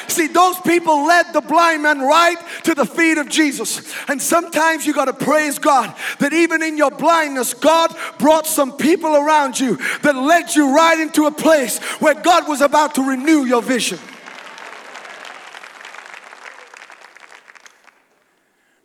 [0.08, 3.82] See, those people led the blind man right to the feet of Jesus.
[4.08, 8.78] And sometimes you got to praise God that even in your blindness, God brought some
[8.78, 13.10] people around you that led you right into a place where God was about to
[13.10, 13.98] renew your vision.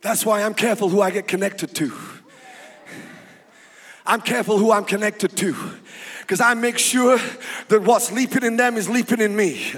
[0.01, 1.91] That's why I'm careful who I get connected to.
[4.05, 5.55] I'm careful who I'm connected to
[6.21, 7.19] because I make sure
[7.67, 9.71] that what's leaping in them is leaping in me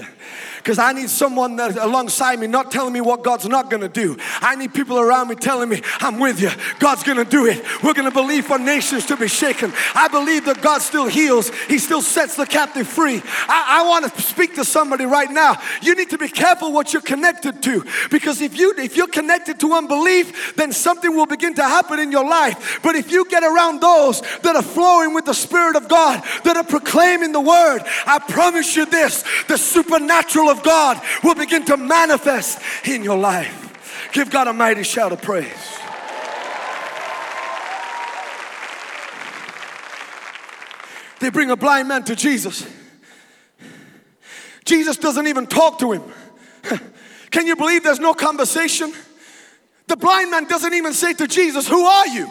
[0.62, 3.90] because I need someone that alongside me not telling me what God's not going to
[3.90, 4.18] do.
[4.42, 6.52] I need people around me telling me, I'm with you.
[6.80, 7.64] God's going to do it.
[7.84, 9.74] We're going to believe for nations to be shaken.
[9.96, 11.50] I believe that God still heals.
[11.68, 13.22] He still sets the captive free.
[13.48, 15.58] I, I want to speak to somebody right now.
[15.82, 19.60] You need to be careful what you're connected to because if you if you're connected
[19.62, 22.80] to unbelief, then something will begin to happen in your life.
[22.84, 26.58] But if you get around those that are flowing with the Spirit of God, that
[26.58, 31.78] are proclaiming the word, I promise you this, the supernatural of God will begin to
[31.78, 34.10] manifest in your life.
[34.14, 35.80] Give God a mighty shout of praise.
[41.20, 42.68] They bring a blind man to Jesus.
[44.66, 46.04] Jesus doesn't even talk to him.
[47.32, 48.92] Can you believe there's no conversation?
[49.88, 52.30] The blind man doesn't even say to Jesus, Who are you?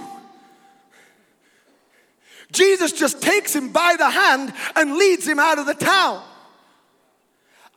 [2.52, 6.24] Jesus just takes him by the hand and leads him out of the town.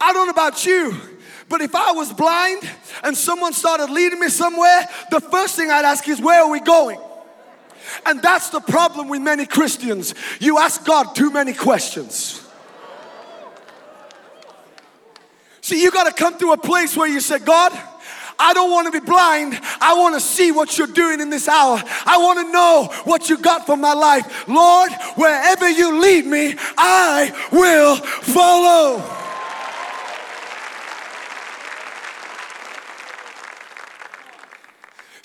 [0.03, 0.99] I don't know about you,
[1.47, 2.69] but if I was blind
[3.03, 6.59] and someone started leading me somewhere, the first thing I'd ask is, Where are we
[6.59, 6.99] going?
[8.05, 10.13] And that's the problem with many Christians.
[10.39, 12.45] You ask God too many questions.
[15.61, 17.71] See, you got to come to a place where you say, God,
[18.37, 19.57] I don't want to be blind.
[19.79, 21.81] I want to see what you're doing in this hour.
[22.05, 24.47] I want to know what you got for my life.
[24.49, 29.22] Lord, wherever you lead me, I will follow.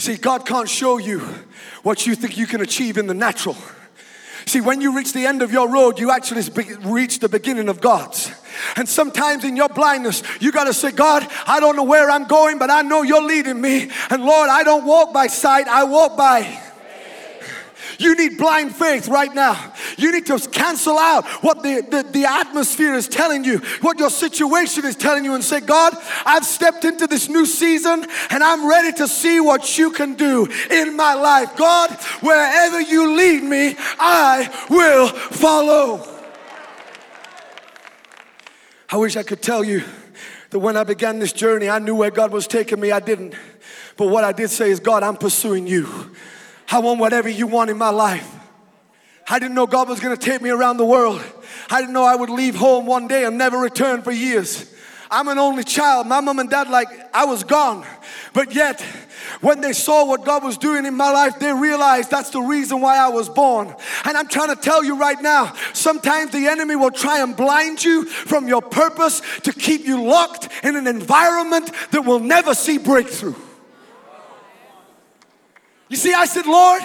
[0.08, 1.18] See, God can't show you
[1.82, 3.58] what you think you can achieve in the natural.
[4.46, 6.44] See, when you reach the end of your road, you actually
[6.80, 8.32] reach the beginning of God's.
[8.76, 12.26] And sometimes in your blindness, you got to say, God, I don't know where I'm
[12.26, 13.90] going, but I know you're leading me.
[14.08, 16.58] And Lord, I don't walk by sight, I walk by
[17.98, 19.72] you need blind faith right now.
[19.96, 24.10] You need to cancel out what the, the, the, atmosphere is telling you, what your
[24.10, 25.94] situation is telling you, and say, God,
[26.24, 30.46] I've stepped into this new season and I'm ready to see what you can do
[30.70, 31.56] in my life.
[31.56, 36.06] God, wherever you lead me, I will follow.
[38.90, 39.82] I wish I could tell you
[40.50, 42.92] that when I began this journey, I knew where God was taking me.
[42.92, 43.34] I didn't.
[43.96, 46.10] But what I did say is, God, I'm pursuing you.
[46.70, 48.34] I want whatever you want in my life.
[49.28, 51.22] I didn't know God was going to take me around the world.
[51.70, 54.74] I didn't know I would leave home one day and never return for years.
[55.10, 56.06] I'm an only child.
[56.06, 57.86] My mom and dad, like, I was gone.
[58.34, 58.80] But yet,
[59.40, 62.80] when they saw what God was doing in my life, they realized that's the reason
[62.80, 63.74] why I was born.
[64.04, 67.82] And I'm trying to tell you right now sometimes the enemy will try and blind
[67.82, 72.78] you from your purpose to keep you locked in an environment that will never see
[72.78, 73.34] breakthrough.
[75.88, 76.82] You see, I said, Lord,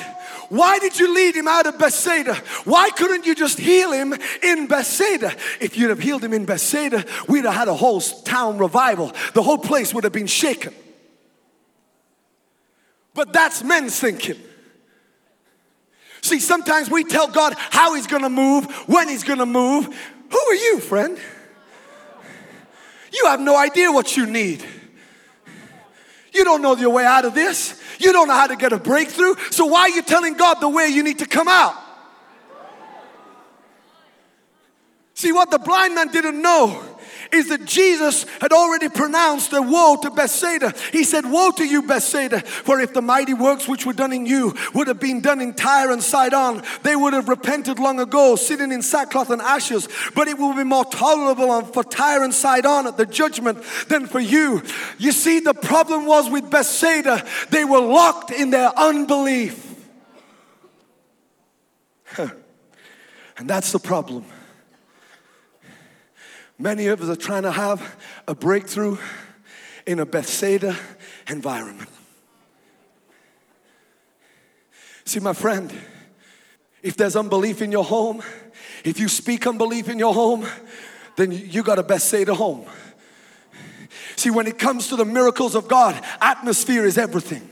[0.49, 2.35] why did you lead him out of Bethsaida?
[2.63, 5.33] Why couldn't you just heal him in Bethsaida?
[5.59, 9.11] If you'd have healed him in Bethsaida, we'd have had a whole town revival.
[9.33, 10.73] The whole place would have been shaken.
[13.13, 14.37] But that's men's thinking.
[16.21, 19.85] See, sometimes we tell God how He's gonna move, when He's gonna move.
[20.29, 21.17] Who are you, friend?
[23.11, 24.63] You have no idea what you need.
[26.33, 27.79] You don't know your way out of this.
[27.99, 29.35] You don't know how to get a breakthrough.
[29.51, 31.75] So why are you telling God the way you need to come out?
[35.13, 36.83] See, what the blind man didn't know
[37.33, 40.73] is that Jesus had already pronounced a woe to Bethsaida.
[40.91, 44.25] He said, Woe to you, Bethsaida, for if the mighty works which were done in
[44.25, 48.35] you would have been done in Tyre and Sidon, they would have repented long ago,
[48.35, 49.87] sitting in sackcloth and ashes.
[50.15, 54.19] But it will be more tolerable for Tyre and Sidon at the judgment than for
[54.19, 54.61] you.
[54.97, 59.71] You see, the problem was with Bethsaida, they were locked in their unbelief.
[63.37, 64.25] And that's the problem.
[66.59, 67.95] Many of us are trying to have
[68.27, 68.97] a breakthrough
[69.85, 70.77] in a Bethsaida
[71.27, 71.89] environment.
[75.05, 75.73] See, my friend,
[76.81, 78.21] if there's unbelief in your home,
[78.83, 80.45] if you speak unbelief in your home,
[81.15, 82.65] then you got a Bethsaida home.
[84.15, 87.49] See, when it comes to the miracles of God, atmosphere is everything.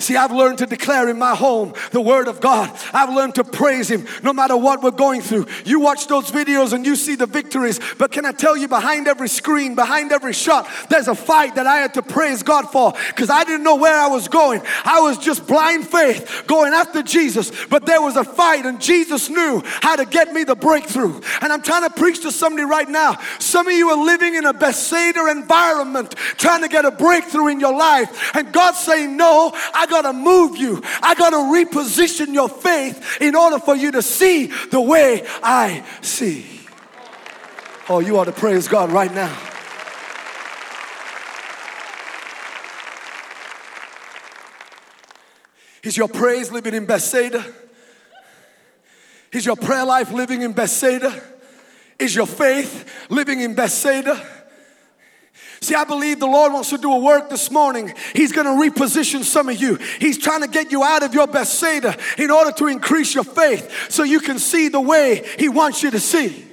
[0.00, 2.76] See, I've learned to declare in my home the word of God.
[2.92, 5.46] I've learned to praise Him no matter what we're going through.
[5.64, 9.08] You watch those videos and you see the victories, but can I tell you, behind
[9.08, 12.94] every screen, behind every shot, there's a fight that I had to praise God for
[13.08, 14.62] because I didn't know where I was going.
[14.84, 19.28] I was just blind faith going after Jesus, but there was a fight and Jesus
[19.28, 21.20] knew how to get me the breakthrough.
[21.42, 23.18] And I'm trying to preach to somebody right now.
[23.38, 27.60] Some of you are living in a Bethsaida environment trying to get a breakthrough in
[27.60, 30.80] your life, and God's saying, No, I got to move you.
[31.02, 35.84] I got to reposition your faith in order for you to see the way I
[36.00, 36.46] see.
[37.88, 39.36] Oh, you ought to praise God right now.
[45.82, 47.44] Is your praise living in Bethsaida?
[49.32, 51.22] Is your prayer life living in Bethsaida?
[51.98, 54.39] Is your faith living in Bethsaida?
[55.62, 57.92] See, I believe the Lord wants to do a work this morning.
[58.14, 59.76] He's going to reposition some of you.
[59.98, 63.90] He's trying to get you out of your Bethsaida in order to increase your faith
[63.90, 66.46] so you can see the way He wants you to see.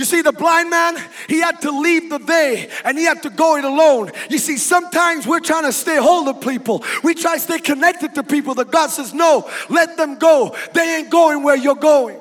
[0.00, 0.96] You see, the blind man,
[1.28, 4.10] he had to leave the they and he had to go it alone.
[4.30, 6.82] You see, sometimes we're trying to stay hold of people.
[7.04, 10.56] We try to stay connected to people that God says, no, let them go.
[10.72, 12.18] They ain't going where you're going.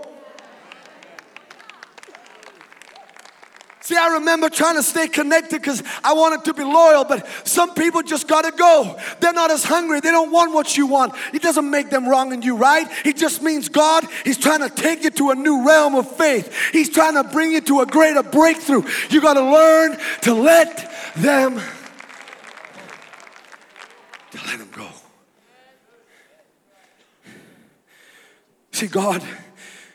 [3.90, 7.74] See, I remember trying to stay connected because I wanted to be loyal, but some
[7.74, 8.96] people just gotta go.
[9.20, 11.16] They're not as hungry, they don't want what you want.
[11.34, 12.86] It doesn't make them wrong in you, right?
[13.04, 16.56] It just means God, He's trying to take you to a new realm of faith.
[16.72, 18.84] He's trying to bring you to a greater breakthrough.
[19.10, 21.60] You gotta learn to let them
[24.30, 24.88] to let them go.
[28.72, 29.24] See, God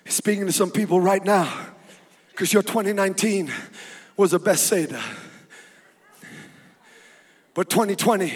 [0.04, 1.73] is speaking to some people right now
[2.34, 3.50] because your 2019
[4.16, 5.00] was a Bethsaida.
[7.54, 8.32] But 2020,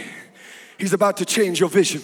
[0.78, 2.02] He's about to change your vision.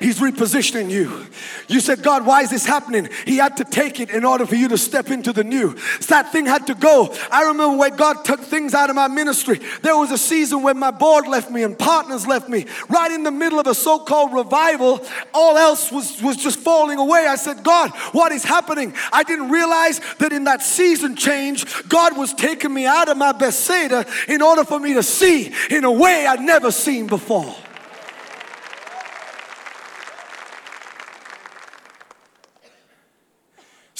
[0.00, 1.26] He's repositioning you.
[1.68, 3.08] You said, God, why is this happening?
[3.24, 5.74] He had to take it in order for you to step into the new.
[6.08, 7.14] That thing had to go.
[7.30, 9.60] I remember when God took things out of my ministry.
[9.82, 12.66] There was a season when my board left me and partners left me.
[12.88, 16.98] Right in the middle of a so called revival, all else was, was just falling
[16.98, 17.26] away.
[17.26, 18.94] I said, God, what is happening?
[19.12, 23.32] I didn't realize that in that season change, God was taking me out of my
[23.32, 27.54] Bethsaida in order for me to see in a way I'd never seen before.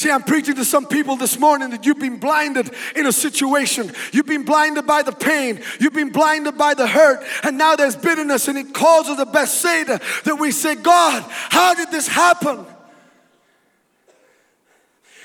[0.06, 3.90] See, I'm preaching to some people this morning that you've been blinded in a situation.
[4.12, 5.60] You've been blinded by the pain.
[5.80, 7.26] You've been blinded by the hurt.
[7.42, 11.90] And now there's bitterness and it causes a Bethsaida that we say, God, how did
[11.90, 12.64] this happen?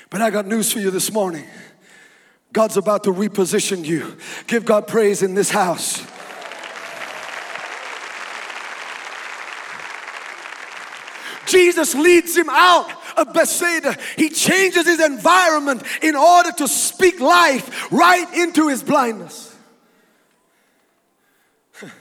[0.09, 1.45] But I got news for you this morning.
[2.51, 4.17] God's about to reposition you.
[4.47, 6.03] Give God praise in this house.
[11.45, 13.97] Jesus leads him out of Bethsaida.
[14.15, 19.55] He changes his environment in order to speak life right into his blindness.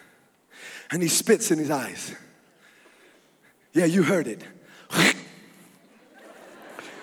[0.91, 2.15] And he spits in his eyes.
[3.73, 4.43] Yeah, you heard it.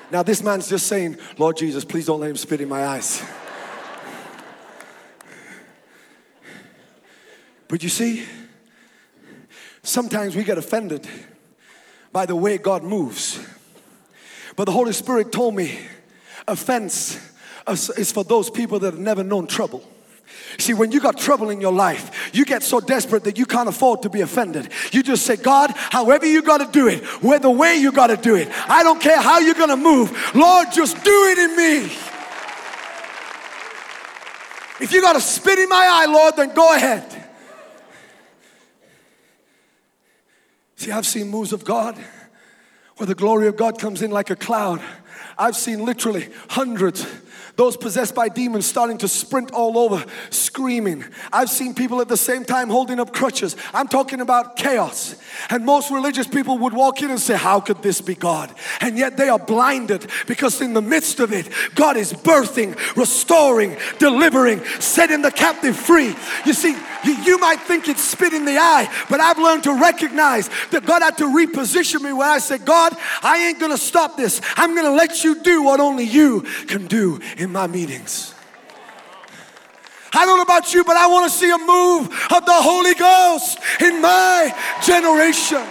[0.10, 3.22] Now, this man's just saying, Lord Jesus, please don't let him spit in my eyes.
[7.68, 8.24] But you see,
[9.84, 11.06] sometimes we get offended
[12.14, 13.40] by the way God moves.
[14.58, 15.80] But the Holy Spirit told me
[16.48, 17.20] offense
[17.68, 19.84] is for those people that have never known trouble.
[20.58, 23.70] See, when you got trouble in your life, you get so desperate that you can't
[23.70, 24.70] afford to be offended.
[24.92, 28.08] You just say, God, however you got to do it, where the way you got
[28.08, 30.12] to do it, I don't care how you're going to move.
[30.34, 31.78] Lord, just do it in me.
[34.80, 37.06] If you got to spit in my eye, Lord, then go ahead.
[40.78, 41.96] See, I've seen moves of God
[42.98, 44.82] where the glory of God comes in like a cloud.
[45.38, 47.06] I've seen literally hundreds
[47.58, 51.04] those possessed by demons starting to sprint all over, screaming.
[51.34, 53.56] I've seen people at the same time holding up crutches.
[53.74, 55.16] I'm talking about chaos.
[55.50, 58.54] And most religious people would walk in and say, How could this be God?
[58.80, 63.76] And yet they are blinded because in the midst of it, God is birthing, restoring,
[63.98, 66.16] delivering, setting the captive free.
[66.46, 66.78] You see,
[67.12, 71.02] you, might think it's spit in the eye, but I've learned to recognize that God
[71.02, 74.42] had to reposition me where I said, God, I ain't gonna stop this.
[74.56, 78.34] I'm gonna let you do what only you can do in my meetings.
[80.14, 82.96] I don't know about you, but I want to see a move of the Holy
[82.96, 84.54] Ghost in my
[84.84, 85.64] generation.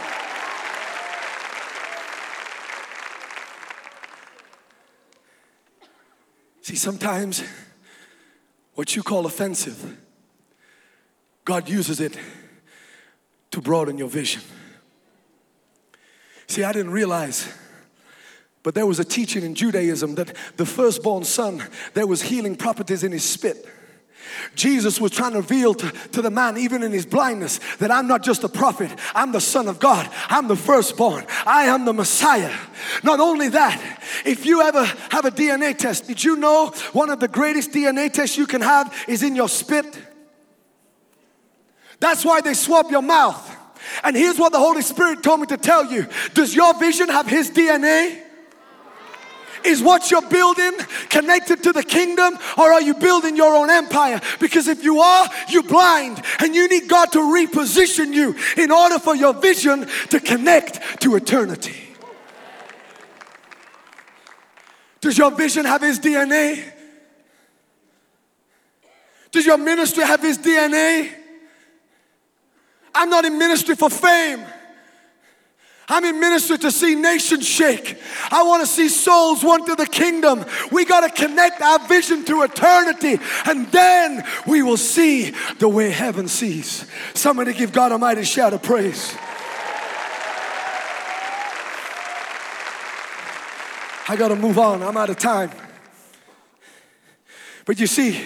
[6.62, 7.42] See, sometimes
[8.74, 9.96] what you call offensive
[11.46, 12.18] God uses it
[13.52, 14.42] to broaden your vision.
[16.48, 17.48] See, I didn't realize,
[18.64, 21.62] but there was a teaching in Judaism that the firstborn son,
[21.94, 23.64] there was healing properties in his spit.
[24.56, 28.08] Jesus was trying to reveal to, to, the man, even in his blindness, that I'm
[28.08, 31.92] not just a prophet, I'm the Son of God, I'm the firstborn, I am the
[31.92, 32.52] Messiah.
[33.04, 37.20] Not only that, if you ever have a DNA test, did you know one of
[37.20, 39.96] the greatest DNA tests you can have is in your spit?
[42.00, 43.54] That's why they swab your mouth.
[44.02, 47.26] And here's what the Holy Spirit told me to tell you Does your vision have
[47.26, 48.22] His DNA?
[49.64, 50.72] Is what you're building
[51.08, 54.20] connected to the kingdom or are you building your own empire?
[54.38, 59.00] Because if you are, you're blind and you need God to reposition you in order
[59.00, 61.74] for your vision to connect to eternity.
[65.00, 66.62] Does your vision have His DNA?
[69.32, 71.25] Does your ministry have His DNA?
[72.96, 74.44] I'm not in ministry for fame.
[75.88, 77.96] I'm in ministry to see nations shake.
[78.30, 80.44] I want to see souls won to the kingdom.
[80.72, 85.90] We got to connect our vision to eternity, and then we will see the way
[85.90, 86.90] heaven sees.
[87.14, 89.14] Somebody give God a mighty shout of praise.
[94.08, 94.82] I got to move on.
[94.82, 95.50] I'm out of time.
[97.66, 98.24] But you see,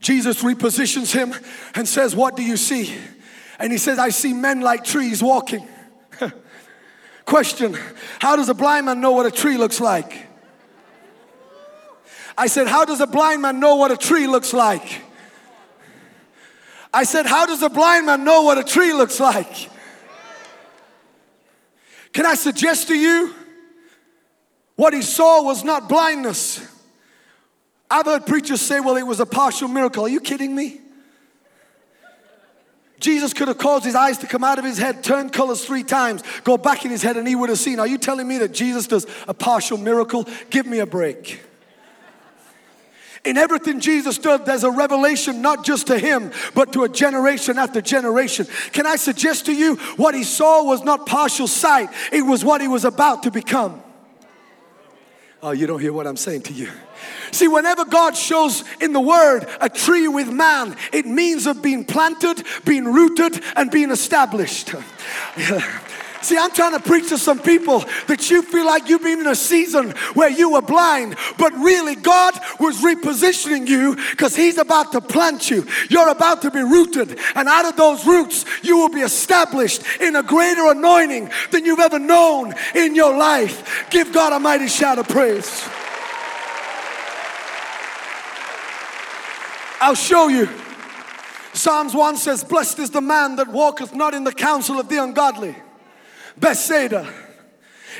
[0.00, 1.34] Jesus repositions him
[1.74, 2.94] and says, What do you see?
[3.62, 5.68] And he says, I see men like trees walking.
[7.24, 7.78] Question
[8.18, 10.26] How does a blind man know what a tree looks like?
[12.36, 15.00] I said, How does a blind man know what a tree looks like?
[16.92, 19.70] I said, How does a blind man know what a tree looks like?
[22.12, 23.32] Can I suggest to you
[24.74, 26.66] what he saw was not blindness?
[27.88, 30.04] I've heard preachers say, Well, it was a partial miracle.
[30.04, 30.81] Are you kidding me?
[33.02, 35.82] Jesus could have caused his eyes to come out of his head, turn colors three
[35.82, 37.78] times, go back in his head, and he would have seen.
[37.78, 40.26] Are you telling me that Jesus does a partial miracle?
[40.48, 41.42] Give me a break.
[43.24, 47.58] In everything Jesus did, there's a revelation not just to him, but to a generation
[47.58, 48.46] after generation.
[48.72, 52.60] Can I suggest to you what he saw was not partial sight, it was what
[52.60, 53.82] he was about to become.
[55.44, 56.70] Oh, you don't hear what I'm saying to you.
[57.32, 61.84] See, whenever God shows in the word a tree with man, it means of being
[61.84, 64.72] planted, being rooted, and being established.
[66.22, 69.26] See, I'm trying to preach to some people that you feel like you've been in
[69.26, 74.92] a season where you were blind, but really God was repositioning you because He's about
[74.92, 75.66] to plant you.
[75.90, 80.14] You're about to be rooted, and out of those roots, you will be established in
[80.14, 83.86] a greater anointing than you've ever known in your life.
[83.90, 85.68] Give God a mighty shout of praise.
[89.80, 90.48] I'll show you.
[91.54, 95.02] Psalms 1 says, Blessed is the man that walketh not in the counsel of the
[95.02, 95.56] ungodly.
[96.36, 97.12] Bethsaida.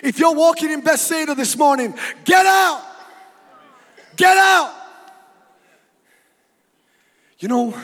[0.02, 2.82] If you're walking in Bethsaida this morning, get out.
[4.16, 4.74] Get out.
[7.38, 7.74] You know,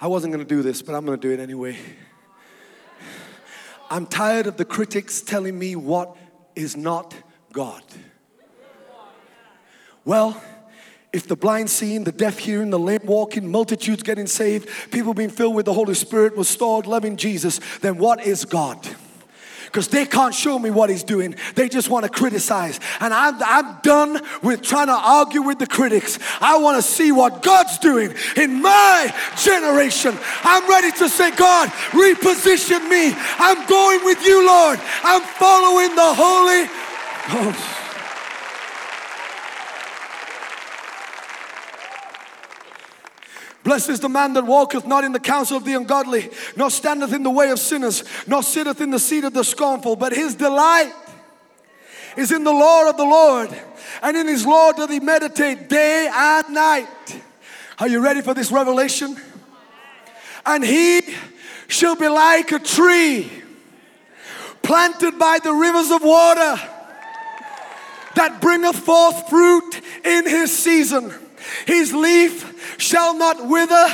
[0.00, 1.76] I wasn't going to do this, but I'm going to do it anyway.
[3.90, 6.16] I'm tired of the critics telling me what
[6.54, 7.14] is not
[7.52, 7.82] God.
[10.04, 10.40] Well,
[11.12, 15.30] if the blind seeing, the deaf hearing, the lame walking, multitudes getting saved, people being
[15.30, 18.86] filled with the Holy Spirit, restored, loving Jesus, then what is God?
[19.76, 21.34] Because they can't show me what he's doing.
[21.54, 22.80] They just want to criticize.
[22.98, 26.18] And I'm, I'm done with trying to argue with the critics.
[26.40, 30.16] I want to see what God's doing in my generation.
[30.44, 33.12] I'm ready to say, God, reposition me.
[33.38, 34.80] I'm going with you, Lord.
[35.04, 37.85] I'm following the Holy Ghost.
[43.66, 47.12] Blessed is the man that walketh not in the counsel of the ungodly, nor standeth
[47.12, 50.36] in the way of sinners, nor sitteth in the seat of the scornful, but his
[50.36, 50.92] delight
[52.16, 53.50] is in the law of the Lord,
[54.04, 57.20] and in his law doth he meditate day and night.
[57.80, 59.16] Are you ready for this revelation?
[60.46, 61.00] And he
[61.66, 63.28] shall be like a tree
[64.62, 66.54] planted by the rivers of water
[68.14, 71.12] that bringeth forth fruit in his season.
[71.66, 73.86] His leaf shall not wither,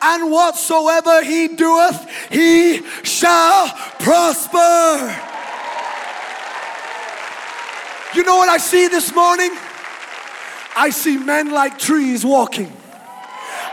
[0.00, 5.24] and whatsoever he doeth, he shall prosper.
[8.14, 9.50] You know what I see this morning?
[10.76, 12.72] I see men like trees walking.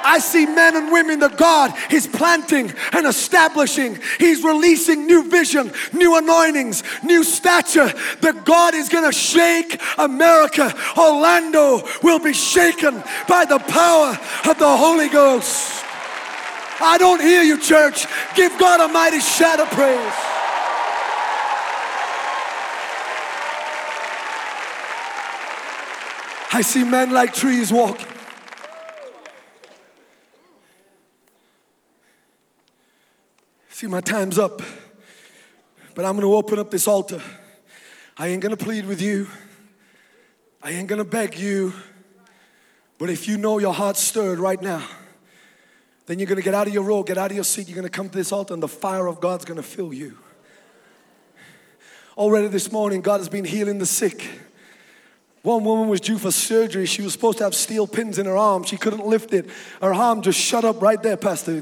[0.06, 3.97] I see men and women that God is planting and establishing.
[4.20, 7.91] He's releasing new vision, new anointings, new stature.
[8.22, 10.72] That God is going to shake America.
[10.95, 15.84] Orlando will be shaken by the power of the Holy Ghost.
[16.80, 18.06] I don't hear you, church.
[18.36, 20.14] Give God a mighty shout of praise.
[26.53, 28.14] I see men like trees walking.
[33.76, 34.62] See, my time's up,
[35.96, 37.22] but I'm to open up this altar.
[38.18, 39.28] I ain't to plead with you,
[40.64, 41.74] I ain't to beg you,
[42.98, 44.82] but if you know your heart's stirred right now,
[46.06, 47.90] then you're to get out of your row, get out of your seat, you're to
[47.90, 50.18] come to this altar, and the fire of God's to fill you.
[52.18, 54.26] Already this morning, God has been healing the sick.
[55.46, 56.88] One woman was due for surgery.
[56.88, 58.64] She was supposed to have steel pins in her arm.
[58.64, 59.48] She couldn't lift it.
[59.80, 61.62] Her arm just shut up right there, Pastor.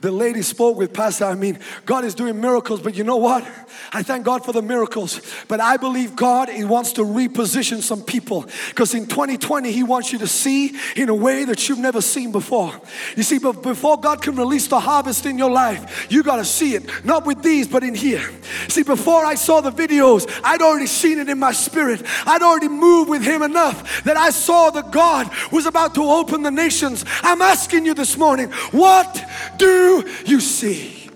[0.00, 1.26] The lady spoke with Pastor.
[1.26, 3.46] I mean, God is doing miracles, but you know what?
[3.92, 5.20] I thank God for the miracles.
[5.46, 10.10] But I believe God He wants to reposition some people because in 2020 He wants
[10.10, 12.80] you to see in a way that you've never seen before.
[13.14, 16.46] You see, but before God can release the harvest in your life, you got to
[16.46, 17.04] see it.
[17.04, 18.26] Not with these, but in here.
[18.68, 22.02] See, before I saw the videos, I'd already seen it in my spirit.
[22.24, 26.02] I'd already moved with with Him enough that I saw that God was about to
[26.02, 27.04] open the nations.
[27.22, 29.24] I'm asking you this morning, what
[29.56, 31.10] do you see?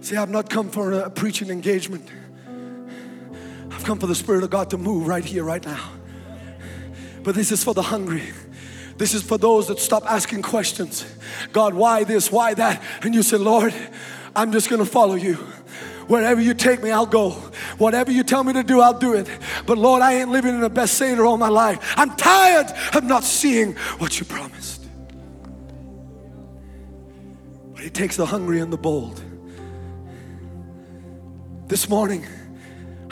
[0.00, 2.08] See, I've not come for a preaching engagement.
[3.70, 5.90] I've come for the Spirit of God to move right here, right now.
[7.22, 8.24] But this is for the hungry.
[8.96, 11.06] This is for those that stop asking questions.
[11.52, 12.32] God, why this?
[12.32, 12.82] Why that?
[13.02, 13.72] And you say, Lord,
[14.34, 15.38] I'm just going to follow you.
[16.10, 17.30] Wherever you take me, I'll go.
[17.78, 19.28] Whatever you tell me to do, I'll do it.
[19.64, 21.94] But Lord, I ain't living in a Bethsaida all my life.
[21.96, 24.84] I'm tired of not seeing what you promised.
[27.74, 29.22] But He takes the hungry and the bold.
[31.68, 32.26] This morning,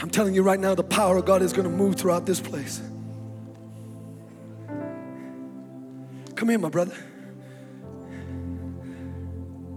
[0.00, 2.40] I'm telling you right now, the power of God is going to move throughout this
[2.40, 2.82] place.
[6.34, 6.96] Come here, my brother.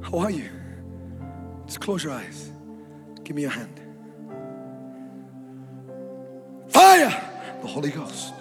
[0.01, 0.49] How are you?
[1.67, 2.50] Just close your eyes.
[3.23, 3.79] Give me your hand.
[6.69, 7.29] Fire!
[7.61, 8.33] The Holy Ghost.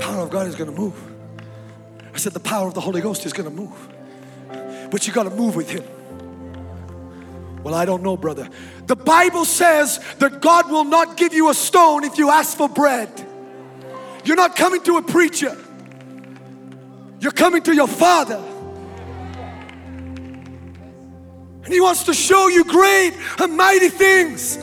[0.00, 0.94] Power of God is going to move.
[2.14, 3.88] I said the power of the Holy Ghost is going to move.
[4.90, 5.84] But you got to move with Him.
[7.62, 8.48] Well, I don't know, brother.
[8.86, 12.68] The Bible says that God will not give you a stone if you ask for
[12.68, 13.10] bread.
[14.24, 15.56] You're not coming to a preacher,
[17.26, 18.40] you're coming to your Father.
[21.64, 24.56] And He wants to show you great and mighty things.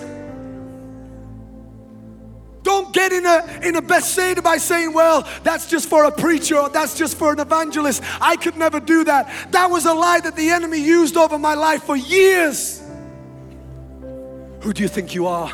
[2.62, 6.56] Don't get in a in a Bethsaida by saying, "Well, that's just for a preacher
[6.56, 9.30] or that's just for an evangelist." I could never do that.
[9.52, 12.82] That was a lie that the enemy used over my life for years.
[14.62, 15.52] Who do you think you are?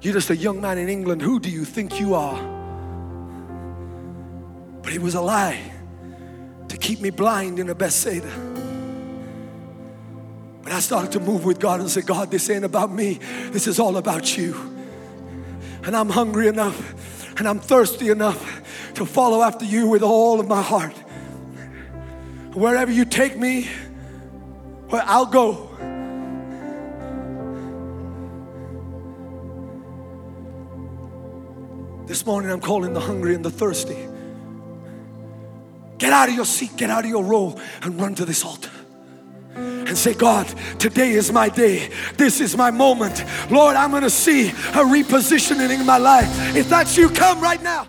[0.00, 1.22] You're just a young man in England.
[1.22, 2.40] Who do you think you are?
[4.82, 5.71] But it was a lie
[6.82, 8.30] keep me blind in a Bethsaida.
[10.62, 13.20] But I started to move with God and say, God, this ain't about me.
[13.50, 14.54] This is all about you.
[15.84, 20.48] And I'm hungry enough and I'm thirsty enough to follow after you with all of
[20.48, 20.94] my heart.
[22.52, 23.68] Wherever you take me,
[24.88, 25.68] where I'll go.
[32.06, 34.08] This morning I'm calling the hungry and the thirsty.
[36.02, 38.72] Get out of your seat, get out of your row, and run to this altar.
[39.54, 40.48] And say, God,
[40.80, 41.92] today is my day.
[42.16, 43.24] This is my moment.
[43.52, 46.56] Lord, I'm gonna see a repositioning in my life.
[46.56, 47.86] If that's you, come right now.